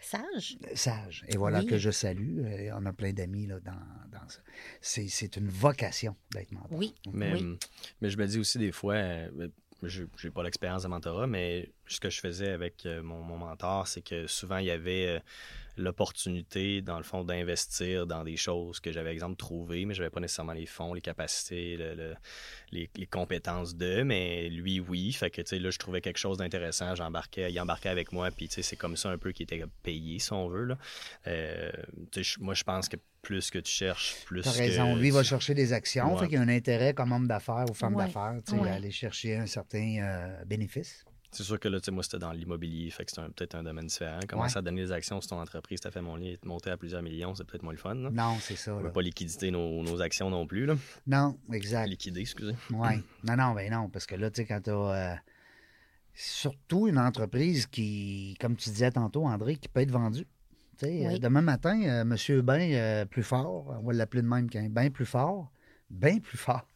[0.00, 0.58] Sage.
[0.74, 1.24] Sage.
[1.28, 1.66] Et voilà Oui.
[1.66, 2.38] que je salue.
[2.44, 3.72] Euh, on a plein d'amis là, dans,
[4.12, 4.40] dans ça.
[4.80, 6.78] C'est, c'est une vocation d'être mentor.
[6.78, 6.94] Oui.
[7.12, 7.40] Mais, oui.
[7.40, 7.58] hum,
[8.00, 9.48] mais je me dis aussi des fois, euh,
[9.82, 13.38] je n'ai pas l'expérience de mentorat, mais ce que je faisais avec euh, mon, mon
[13.38, 15.20] mentor, c'est que souvent il y avait euh,
[15.78, 20.10] l'opportunité, dans le fond, d'investir dans des choses que j'avais, exemple, trouvées, mais je n'avais
[20.10, 22.14] pas nécessairement les fonds, les capacités, le- le-
[22.72, 25.12] les, les compétences de, mais lui, oui.
[25.12, 28.30] Fait que, tu sais, là, je trouvais quelque chose d'intéressant, j'embarquais, il embarquait avec moi,
[28.30, 30.78] puis, tu sais, c'est comme ça un peu qu'il était payé, si on veut, là.
[31.26, 31.70] Euh,
[32.40, 34.96] moi, je pense que plus que tu cherches, plus Tu as que raison.
[34.96, 36.14] Lui, il va chercher des actions.
[36.14, 36.20] Ouais.
[36.20, 38.04] Fait qu'il y a un intérêt comme homme d'affaires ou femme Ouais.
[38.06, 38.70] d'affaires, tu sais, Ouais.
[38.70, 41.04] à aller chercher un certain euh, bénéfice.
[41.30, 43.62] C'est sûr que là, tu sais, moi, c'était dans l'immobilier, fait que c'est peut-être un
[43.62, 44.20] domaine différent.
[44.26, 44.58] Commencer Ouais.
[44.58, 47.34] à donner des actions sur ton entreprise, t'as fait mon lit, monter à plusieurs millions,
[47.34, 47.94] c'est peut-être moins le fun.
[47.94, 48.08] Là.
[48.10, 48.72] Non, c'est ça.
[48.74, 48.84] On là.
[48.84, 50.64] veut pas liquider nos, nos actions non plus.
[50.64, 50.76] Là.
[51.06, 51.86] Non, exact.
[51.88, 52.54] Liquider, excusez.
[52.70, 52.88] Oui.
[53.24, 55.20] Non, non, ben non, parce que là, tu sais, quand tu as
[56.14, 60.26] surtout une entreprise qui, comme tu disais tantôt, André, qui peut être vendue.
[60.78, 61.14] Tu sais, Oui.
[61.14, 64.68] euh, demain matin, euh, Monsieur Bain euh, plus fort, on va l'appeler de même qu'un
[64.68, 65.50] bain plus fort,
[65.90, 66.66] bien plus fort.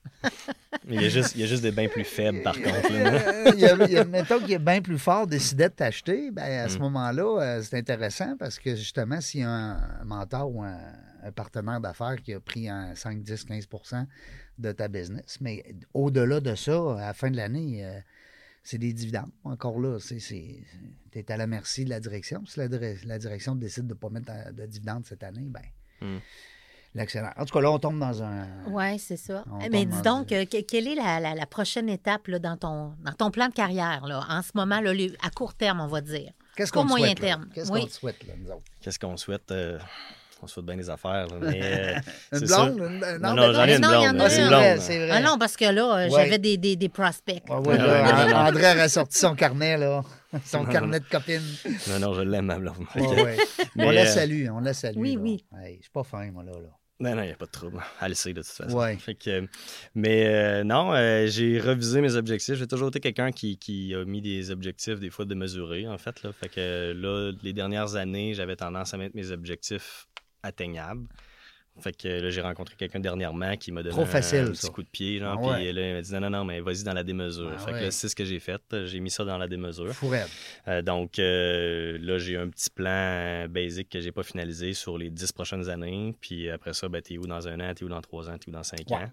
[0.88, 2.90] Il y, a juste, il y a juste des bains plus faibles, par contre.
[3.54, 6.30] il y a- il y a- mettons qu'il est bien plus fort décidait de t'acheter,
[6.30, 6.82] ben, à ce Mm.
[6.82, 10.78] moment-là, euh, c'est intéressant parce que justement, s'il y a un, mentor ou un,
[11.22, 14.06] un partenaire d'affaires qui a pris un 5, 10, 15%
[14.58, 17.98] de ta business, mais au-delà de ça, à la fin de l'année, euh,
[18.64, 19.30] c'est des dividendes.
[19.44, 20.16] Encore là, tu
[21.14, 22.44] es à la merci de la direction.
[22.46, 22.68] Si la,
[23.04, 25.62] la direction décide de ne pas mettre de dividendes cette année, ben,
[26.00, 26.18] Mm.
[26.94, 27.30] L'excellent.
[27.36, 28.46] En tout cas, là, on tombe dans un.
[28.68, 29.44] Oui, c'est ça.
[29.50, 32.56] On Mais dis donc, euh, que- quelle est la, la- la prochaine étape là, dans,
[32.56, 34.92] ton, dans ton plan de carrière, là, en ce moment, là,
[35.24, 36.32] à court terme, on va dire?
[36.56, 37.26] Qu'est-ce qu'on te moyen souhaite, là?
[37.28, 37.48] terme.
[37.54, 37.80] Qu'est-ce Oui.
[37.80, 38.62] qu'on te souhaite, là, nous autres?
[38.82, 39.50] Qu'est-ce qu'on souhaite?
[39.52, 39.78] euh,
[40.44, 41.28] on souhaite bien des affaires.
[41.28, 41.94] là, mais, euh,
[42.32, 42.48] Une blonde?
[42.76, 42.86] sûr.
[42.86, 44.20] Une- Non, ben non, j'en ai une non, il y en blonde.
[44.20, 44.44] a Ah, c'est
[44.98, 45.10] vrai, vrai.
[45.12, 46.10] Ah non, parce que là, euh, Ouais.
[46.10, 47.42] j'avais des, des, des prospects.
[47.48, 48.48] Ah ouais, Ah là, ouais, non, non, non.
[48.48, 50.02] André a ressorti son carnet, là.
[50.46, 51.42] Son Non, non, carnet de copine.
[51.88, 52.86] Non, non, je l'aime, ma blonde.
[52.92, 53.36] Fait que- Ouais, ouais.
[53.76, 54.96] Mais, on la euh, salue, on la salue.
[54.98, 55.20] Oui, là.
[55.20, 55.44] oui.
[55.62, 56.52] Hey, je suis pas fin, moi, là.
[56.52, 56.68] là.
[57.02, 57.82] Non, non, il n'y a pas de trouble.
[58.00, 58.76] Elle le sait de toute façon.
[58.76, 58.96] Ouais.
[58.96, 59.48] Fait que,
[59.96, 62.54] mais euh, non, euh, j'ai revisé mes objectifs.
[62.54, 65.98] J'ai toujours été quelqu'un qui, qui a mis des objectifs, des fois, de mesurer, en
[65.98, 66.22] fait.
[66.22, 66.30] Là.
[66.32, 70.06] Fait que là, les dernières années, j'avais tendance à mettre mes objectifs
[70.44, 71.08] atteignables.
[71.80, 74.70] Fait que là, j'ai rencontré quelqu'un dernièrement qui m'a donné Trop un, facile, un petit
[74.70, 75.18] coup de pied.
[75.18, 75.54] Genre, Ah ouais.
[75.64, 77.50] Puis là, il m'a dit non, non, non, mais vas-y dans la démesure.
[77.54, 78.60] Ah fait que là, c'est ce que j'ai fait.
[78.86, 79.92] J'ai mis ça dans la démesure.
[80.68, 84.98] Euh, donc euh, là, j'ai un petit plan euh, basic que j'ai pas finalisé sur
[84.98, 86.14] les dix prochaines années.
[86.20, 88.48] Puis après ça, ben, t'es où dans un an, t'es où dans trois ans, t'es
[88.50, 88.96] où dans cinq Ouais.
[88.96, 89.10] ans?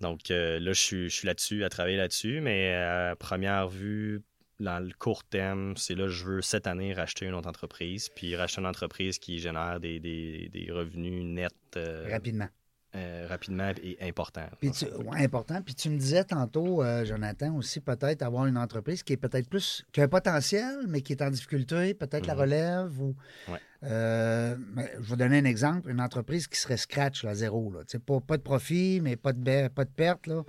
[0.00, 2.40] Donc euh, là, je suis, je suis là-dessus, à travailler là-dessus.
[2.40, 4.22] Mais à première vue,
[4.60, 8.08] dans le court terme, c'est là, je veux cette année racheter une autre entreprise.
[8.14, 12.48] Puis racheter une entreprise qui génère des, des- des revenus nets euh, Rapidement.
[12.94, 14.46] euh, rapidement et importants.
[14.60, 15.62] Puis tu, ouais, important.
[15.62, 19.48] Puis tu me disais tantôt, euh, Jonathan, aussi peut-être avoir une entreprise qui est peut-être
[19.48, 22.40] plus, qui a un potentiel, mais qui est en difficulté, peut-être la Mhm.
[22.40, 23.16] relève ou.
[23.48, 23.58] Ouais.
[23.84, 24.54] Euh,
[25.00, 27.72] je vais donner un exemple, une entreprise qui serait scratch, là, zéro.
[27.72, 27.80] Là.
[28.06, 30.26] Pas, pas de profit, mais pas de, ba- pas de perte.
[30.28, 30.44] Là.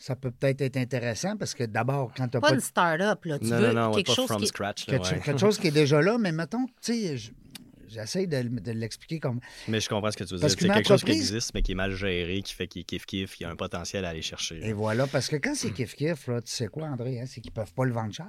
[0.00, 3.24] Ça peut peut-être être intéressant parce que d'abord, quand tu n'as Pas pas, une start-up,
[3.24, 3.38] là.
[3.40, 4.46] Tu non, veux non, non, quelque chose from qui...
[4.46, 4.86] scratch.
[4.86, 5.20] là, quelque, ouais.
[5.20, 7.32] quelque chose qui est déjà là, mais mettons, tu sais, je-
[7.88, 9.40] j'essaie de, le- de l'expliquer comme.
[9.66, 10.60] Mais je comprends ce que tu veux Parce dire.
[10.60, 13.34] C'est qu'une quelque chose qui existe, mais qui est mal géré, qui fait qu'il kiffe-kiffe,
[13.34, 14.64] qui a un potentiel à aller chercher.
[14.64, 17.50] Et voilà, parce que quand c'est kiff-kiff, là, tu sais quoi, André, hein, c'est qu'ils
[17.50, 18.26] ne peuvent pas le vendre cher.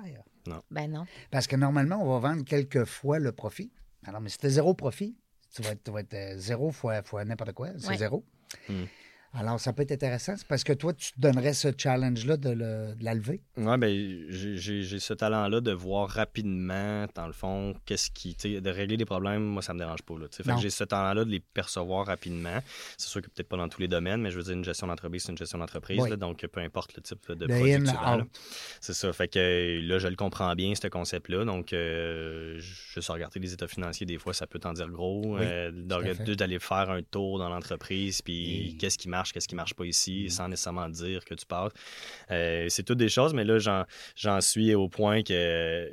[0.72, 1.05] Ben non.
[1.30, 3.72] Parce que normalement, on va vendre quelques fois le profit.
[4.07, 5.15] Alors, mais si tu zéro profit,
[5.55, 7.97] tu vas être, tu vas être, euh, zéro fois, fois n'importe quoi, c'est Ouais.
[7.97, 8.26] zéro.
[8.67, 8.86] Hmm.
[9.32, 10.36] Alors, ça peut être intéressant.
[10.38, 13.41] C'est parce que toi, tu te donnerais ce challenge-là de, le- de la lever?
[13.57, 18.36] Ouais, ben, j'ai- ce talent-là de voir rapidement, dans le fond, qu'est-ce qui.
[18.39, 20.15] sais, De régler des problèmes, moi, ça me dérange pas.
[20.17, 20.41] Là, sais.
[20.41, 22.57] fait que j'ai ce talent-là de les percevoir rapidement.
[22.97, 24.88] C'est sûr que peut-être pas dans tous les domaines, mais je veux dire, une gestion
[24.88, 25.99] d'entreprise, c'est une gestion d'entreprise.
[26.01, 26.17] Oui.
[26.17, 28.30] donc, peu importe le type de Le produit.
[28.82, 29.13] C'est ça.
[29.13, 31.45] Fait que là, je le comprends bien, ce concept-là.
[31.45, 35.21] Donc, euh, juste regarder les états financiers, des fois, ça peut t'en dire gros.
[35.38, 39.55] Oui, Euh, D'aller faire un tour dans l'entreprise, puis Et- qu'est-ce qui marche, qu'est-ce qui
[39.55, 40.30] marche pas ici, Mm.
[40.30, 41.72] sans nécessairement dire que tu passes.
[42.32, 43.57] Euh, c'est toutes des choses, mais là,
[44.15, 45.89] j'en suis au point que, euh,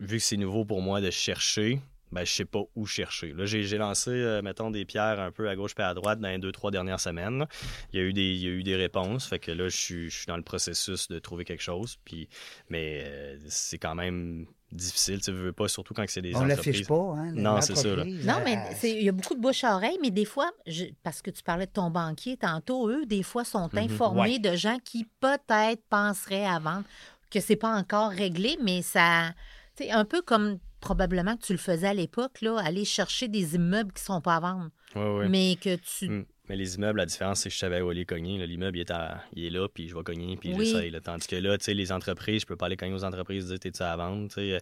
[0.00, 1.80] vu que c'est nouveau pour moi de chercher,
[2.10, 3.32] ben, je sais pas où chercher.
[3.34, 6.20] Là, j'ai j'ai lancé, euh, mettons, des pierres un peu à gauche et à droite
[6.20, 7.46] dans les deux, trois dernières semaines.
[7.92, 9.26] Il y a eu des, il y a eu des réponses.
[9.26, 11.98] Fait que là, je suis, je suis dans le processus de trouver quelque chose.
[12.04, 12.28] Puis,
[12.70, 15.20] mais euh, c'est quand même difficile.
[15.20, 16.86] Tu veux pas, surtout quand c'est des On ne l'affiche entreprises.
[16.88, 17.14] pas.
[17.16, 18.04] Hein, Non, c'est ça, là.
[18.04, 20.50] Non, euh, mais c'est- il y a beaucoup de bouche à oreille, mais des fois,
[20.66, 23.78] je- parce que tu parlais de ton banquier tantôt, eux, des fois, sont Mhm.
[23.78, 26.84] informés de gens qui peut-être penseraient à vendre,
[27.30, 29.32] que c'est pas encore réglé, mais ça.
[29.76, 33.54] C'est un peu comme probablement que tu le faisais à l'époque, là, aller chercher des
[33.56, 35.28] immeubles qui sont pas à vendre, Ouais, ouais.
[35.28, 36.08] mais que tu.
[36.08, 36.24] Mm.
[36.48, 38.44] Mais les immeubles, la différence, c'est que je savais où aller cogner.
[38.46, 40.66] L'immeuble, il, est à- il est là, puis je vais cogner, puis Oui.
[40.66, 40.92] j'essaye.
[41.02, 43.58] Tandis que là, tu sais, les entreprises, je peux pas aller cogner aux entreprises, dire
[43.58, 44.28] t'es-tu à vendre.
[44.28, 44.60] tu sais.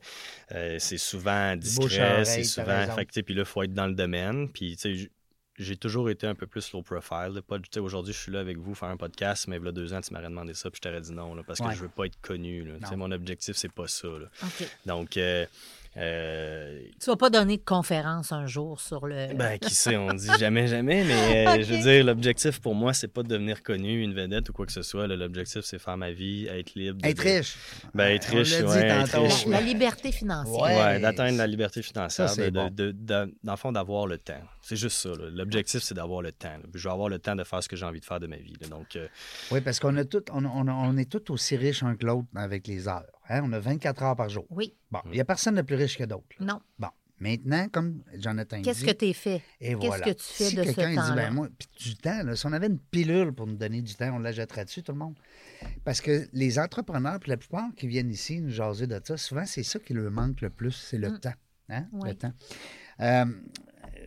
[0.53, 2.87] Euh, c'est souvent discret, c'est souvent.
[2.95, 4.49] Fait que, tu sais, puis là, il faut être dans le domaine.
[4.51, 5.11] Puis, tu sais,
[5.59, 7.41] j'ai toujours été un peu plus low profile.
[7.79, 10.01] aujourd'hui, je suis là avec vous, faire un podcast, mais il y a deux ans,
[10.03, 11.75] tu m'aurais demandé ça, puis je t'aurais dit non, là, parce que Ouais.
[11.75, 12.63] je veux pas être connu.
[12.65, 12.75] là.
[12.81, 13.09] Tu sais, Non.
[13.09, 14.09] Mon objectif, c'est pas ça.
[14.09, 14.27] là.
[14.85, 15.47] Donc, euh,
[15.97, 19.35] euh, Tu vas pas donner de conférence un jour sur le.
[19.35, 22.93] ben, qui sait, on dit jamais, jamais, mais euh, je veux dire, l'objectif pour moi,
[22.93, 25.07] c'est pas de devenir connu, une vedette ou quoi que ce soit.
[25.07, 27.01] L'objectif, c'est faire ma vie, être libre.
[27.01, 27.57] de- Être riche.
[27.95, 29.25] Ben, être riche, ouais, être tantôt.
[29.25, 30.55] riche, la, la liberté financière.
[30.63, 30.77] Ouais.
[30.77, 32.71] Ouais, d'atteindre la liberté financière, Ça, c'est de, bon.
[32.71, 34.35] de- de- dans le fond, d'avoir le temps.
[34.63, 35.11] C'est juste ça.
[35.33, 36.49] L'objectif, c'est d'avoir le temps.
[36.49, 36.65] là.
[36.75, 38.37] Je veux avoir le temps de faire ce que j'ai envie de faire de ma
[38.37, 38.55] vie.
[38.61, 38.69] là.
[38.69, 39.07] Donc, euh,
[39.51, 42.27] Oui, parce qu'on a tout, on, on- on est tous aussi riches un que l'autre
[42.35, 43.05] avec les heures.
[43.29, 43.43] Hein.
[43.45, 44.47] On a 24 heures par jour.
[44.51, 44.75] Oui.
[44.91, 46.25] Bon, il n'y a personne de plus riche que d'autres.
[46.41, 46.61] Non.
[46.79, 49.43] Bon, maintenant, comme Jonathan Qu'est-ce dit, que tu fait?
[49.61, 50.05] et qu'est-ce voilà.
[50.05, 51.15] que tu fais si de ce quelqu'un il dit, temps-là?
[51.15, 53.95] ben moi, puis du temps, là, si on avait une pilule pour nous donner du
[53.95, 55.15] temps, on la jetterait dessus, tout le monde?
[55.85, 59.45] Parce que les entrepreneurs, puis la plupart qui viennent ici nous jaser de ça, souvent,
[59.47, 61.21] c'est ça qui leur manque le plus, c'est le Mm.
[61.21, 61.35] temps.
[61.71, 61.87] Hein?
[61.93, 62.11] Oui.
[62.11, 62.33] Le temps.
[63.01, 63.25] Euh,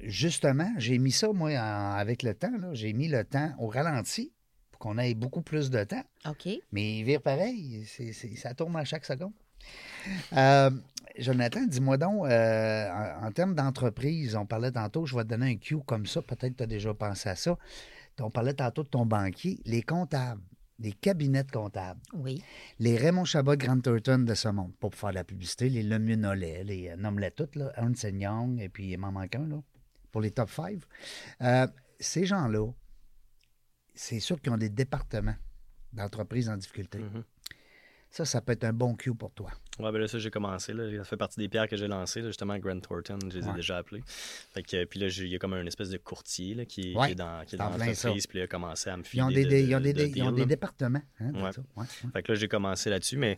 [0.03, 2.51] justement, j'ai mis ça, moi, en- avec le temps.
[2.59, 2.69] là.
[2.73, 4.31] J'ai mis le temps au ralenti
[4.79, 6.03] qu'on ait beaucoup plus de temps.
[6.27, 6.47] OK.
[6.71, 7.85] Mais vire pareil.
[8.35, 9.33] Ça tourne à chaque seconde.
[10.33, 10.71] Euh,
[11.17, 12.89] Jonathan, dis-moi donc, euh,
[13.21, 16.21] en, en termes d'entreprise, on parlait tantôt, je vais te donner un cue comme ça,
[16.21, 17.57] peut-être que tu as déjà pensé à ça.
[18.21, 20.41] On parlait tantôt de ton banquier, les comptables,
[20.79, 22.41] les cabinets de comptables, Oui.
[22.79, 26.63] les Raymond Chabot Grant Thornton de ce monde, pour faire de la publicité, les Lemunolet,
[26.63, 29.61] les euh, nomme-les toutes, là, Ernst Young, et puis il m'en manque un, là,
[30.11, 30.79] pour les top 5.
[31.99, 32.67] ces gens-là,
[34.01, 35.35] c'est sûr qu'ils ont des départements
[35.91, 36.99] d'entreprises en difficulté.
[36.99, 37.23] mhm.
[38.11, 39.51] Ça, ça peut être un bon cue pour toi.
[39.77, 40.73] Ouais, ben là, ça, j'ai commencé.
[40.73, 40.89] Là.
[40.97, 42.21] Ça fait partie des pierres que j'ai lancées.
[42.21, 42.27] là.
[42.27, 44.01] Justement, Grant Thornton, je les ai déjà appelés.
[44.07, 47.07] Fait que, puis là, il y a comme un espèce de courtier là, qui, Ouais,
[47.07, 48.25] qui est dans, qui est dans l'entreprise.
[48.25, 49.79] Puis là, il a commencé à me Ils filer ont des, de- des- ils ont
[49.79, 50.45] de- des, de des- ils ont deals, des là.
[50.47, 51.01] départements.
[51.19, 51.61] hein, ça.
[51.75, 51.85] Ouais.
[52.13, 53.37] Fait que là, j'ai commencé là-dessus, mais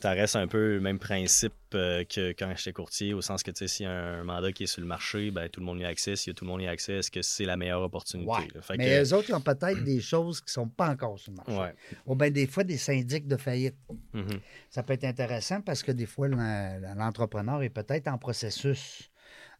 [0.00, 3.50] ça reste un peu le même principe euh, que quand j'étais courtier, au sens que,
[3.50, 5.66] tu sais, s'il y a un mandat qui est sur le marché, ben, tout le
[5.66, 6.14] monde y a accès.
[6.16, 8.30] S'il y a tout le monde y a accès, est-ce que c'est la meilleure opportunité?
[8.30, 8.48] Ouais.
[8.54, 8.62] là?
[8.62, 11.18] Fait Mais que- eux autres, ils ont peut-être des choses qui ne sont pas encore
[11.18, 11.52] sur le marché.
[11.60, 11.74] ouais.
[12.06, 13.76] Ou bien des fois, des syndics de faillite.
[14.12, 14.40] Mhm.
[14.70, 19.10] Ça peut être intéressant parce que des fois, l'en- l'entrepreneur est peut-être en processus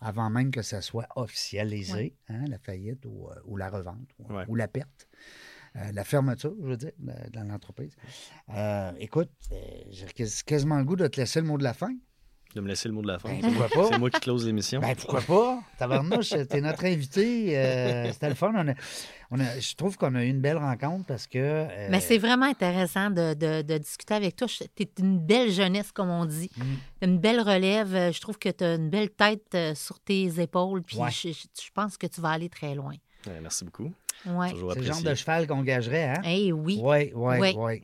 [0.00, 2.12] avant même que ça soit officialisé, Ouais.
[2.28, 4.44] hein, la faillite ou, euh, ou la revente ou, Ouais.
[4.46, 5.07] ou la perte.
[5.78, 6.92] Euh, la fermeture, je veux dire,
[7.32, 7.94] dans l'entreprise.
[8.54, 9.56] Euh, écoute, euh,
[9.90, 11.90] j'ai quas- quasiment le goût de te laisser le mot de la fin.
[12.54, 13.28] De me laisser le mot de la fin.
[13.28, 13.88] Ben, C'est moi- pourquoi pas?
[13.92, 14.80] C'est moi qui close l'émission.
[14.80, 15.60] Ben, pourquoi pas?
[15.78, 17.56] Tabarnouche, t'es notre invité.
[17.58, 18.52] euh, C'était le fun.
[18.56, 18.74] On a-
[19.30, 21.36] on a- je trouve qu'on a eu une belle rencontre parce que.
[21.38, 24.46] euh, Mais c'est vraiment intéressant de, de- de discuter avec toi.
[24.48, 26.50] Tu es une belle jeunesse, comme on dit.
[26.56, 26.62] Mm.
[27.02, 28.12] Une belle relève.
[28.12, 30.82] Je trouve que tu as une belle tête sur tes épaules.
[30.82, 31.10] Puis Ouais.
[31.10, 32.94] je, je- je pense que tu vas aller très loin.
[33.26, 33.92] Ouais, merci beaucoup.
[34.26, 34.50] Ouais.
[34.50, 36.22] Toujours c'est le genre de cheval qu'on gagerait, hein?
[36.24, 36.80] Eh oui.
[36.82, 37.54] Oui, oui, Oui.
[37.56, 37.82] oui.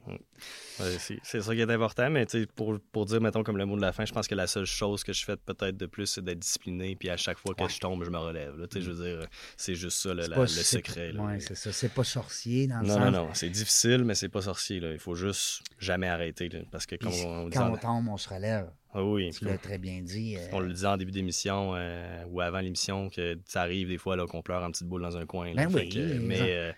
[0.81, 3.57] Ouais, c'est c'est ça qui est important, mais tu sais, pour, pour dire, mettons, comme
[3.57, 5.77] le mot de la fin, je pense que la seule chose que je fais peut-être
[5.77, 7.69] de plus, c'est d'être discipliné, puis à chaque fois que Ouais.
[7.69, 8.59] je tombe, je me relève.
[8.59, 8.67] là.
[8.67, 11.13] Tu sais, Je veux dire, c'est juste ça, le, C'est la- pas- le secret.
[11.17, 11.71] ouais, c'est ça.
[11.73, 13.05] C'est pas sorcier dans le non, sens.
[13.05, 14.81] non, non, c'est difficile, mais c'est pas sorcier.
[14.81, 14.91] Là.
[14.93, 16.49] Il faut juste jamais arrêter.
[16.49, 18.69] là, parce que, comme Puis on, quand on tombe, on se relève.
[18.97, 20.37] Ah oui, Tu l'as très bien dit.
[20.37, 23.99] euh, on le disait en début d'émission euh, ou avant l'émission, que ça arrive des
[23.99, 25.53] fois là, qu'on pleure en petite boule dans un coin.
[25.53, 25.67] là.
[25.67, 25.99] Ben oui, que.
[26.25, 26.73] Mais euh,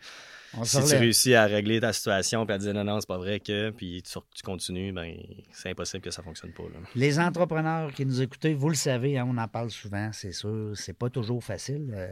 [0.57, 3.19] on si tu réussis à régler ta situation puis à dire non, non, c'est pas
[3.19, 5.17] vrai que, puis tu, tu continues, ben
[5.53, 6.63] c'est impossible que ça fonctionne pas.
[6.65, 6.79] là.
[6.95, 10.73] Les entrepreneurs qui nous écoutez, vous le savez, hein, on en parle souvent, c'est sûr.
[10.75, 11.93] C'est pas toujours facile.
[11.95, 12.09] Euh,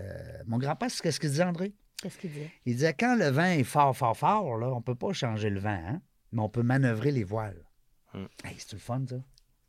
[0.46, 1.72] mon grand-père, c'est ce qu'il disait, André?
[2.02, 2.50] Qu'est-ce qu'il dit?
[2.66, 5.60] Il disait quand le vent est fort, fort, fort, là, on peut pas changer le
[5.60, 6.00] vent, hein,
[6.32, 7.64] mais on peut manœuvrer les voiles.
[8.12, 8.26] Hmm.
[8.44, 9.16] Hey, c'est le fun, ça?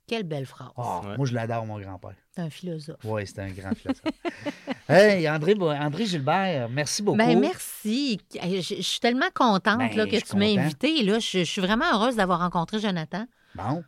[0.08, 0.70] Quelle belle phrase.
[0.78, 1.18] Ah, Ouais.
[1.18, 2.14] Moi, je l'adore, mon grand-père.
[2.36, 2.97] C'est un philosophe.
[3.03, 4.03] Oui, c'est un grand philosophe.
[4.89, 7.18] hey, André, André Gilbert, merci beaucoup.
[7.18, 8.20] Ben merci.
[8.34, 10.62] Je, je suis tellement contente Ben, là, que tu m'as content.
[10.62, 11.03] invitée.
[11.03, 13.26] Là, je, je suis vraiment heureuse d'avoir rencontré Jonathan.
[13.56, 13.84] Bon.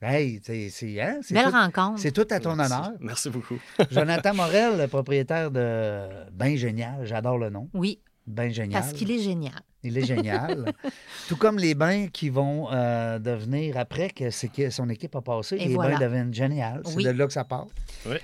[0.00, 0.70] Hey, c'est
[1.02, 1.98] hein, c'est Belle tout, rencontre.
[1.98, 2.72] c'est tout à ton Merci.
[2.72, 2.92] honneur.
[3.00, 3.58] Merci beaucoup.
[3.90, 7.68] Jonathan Morel, le propriétaire de Ben Génial, j'adore le nom.
[7.74, 8.80] Oui, Ben Génial.
[8.82, 9.60] parce qu'il est génial.
[9.82, 10.72] Il est génial.
[11.28, 15.20] Tout comme les bains qui vont euh, devenir après que, c'est que son équipe a
[15.22, 15.96] passé, Et les voilà.
[15.98, 16.82] bains deviennent génial.
[16.84, 17.04] C'est Oui.
[17.04, 17.66] de là que ça part.
[18.06, 18.16] Oui.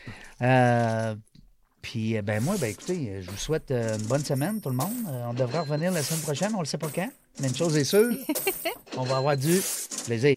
[0.42, 1.14] Euh,
[1.80, 4.92] puis, euh, ben moi, ben écoutez, je vous souhaite une bonne semaine, tout le monde.
[5.08, 7.10] Euh, on devrait revenir la semaine prochaine, on ne le sait pas quand.
[7.40, 8.10] Mais une chose est sûre,
[8.96, 9.60] on va avoir du
[10.06, 10.34] plaisir.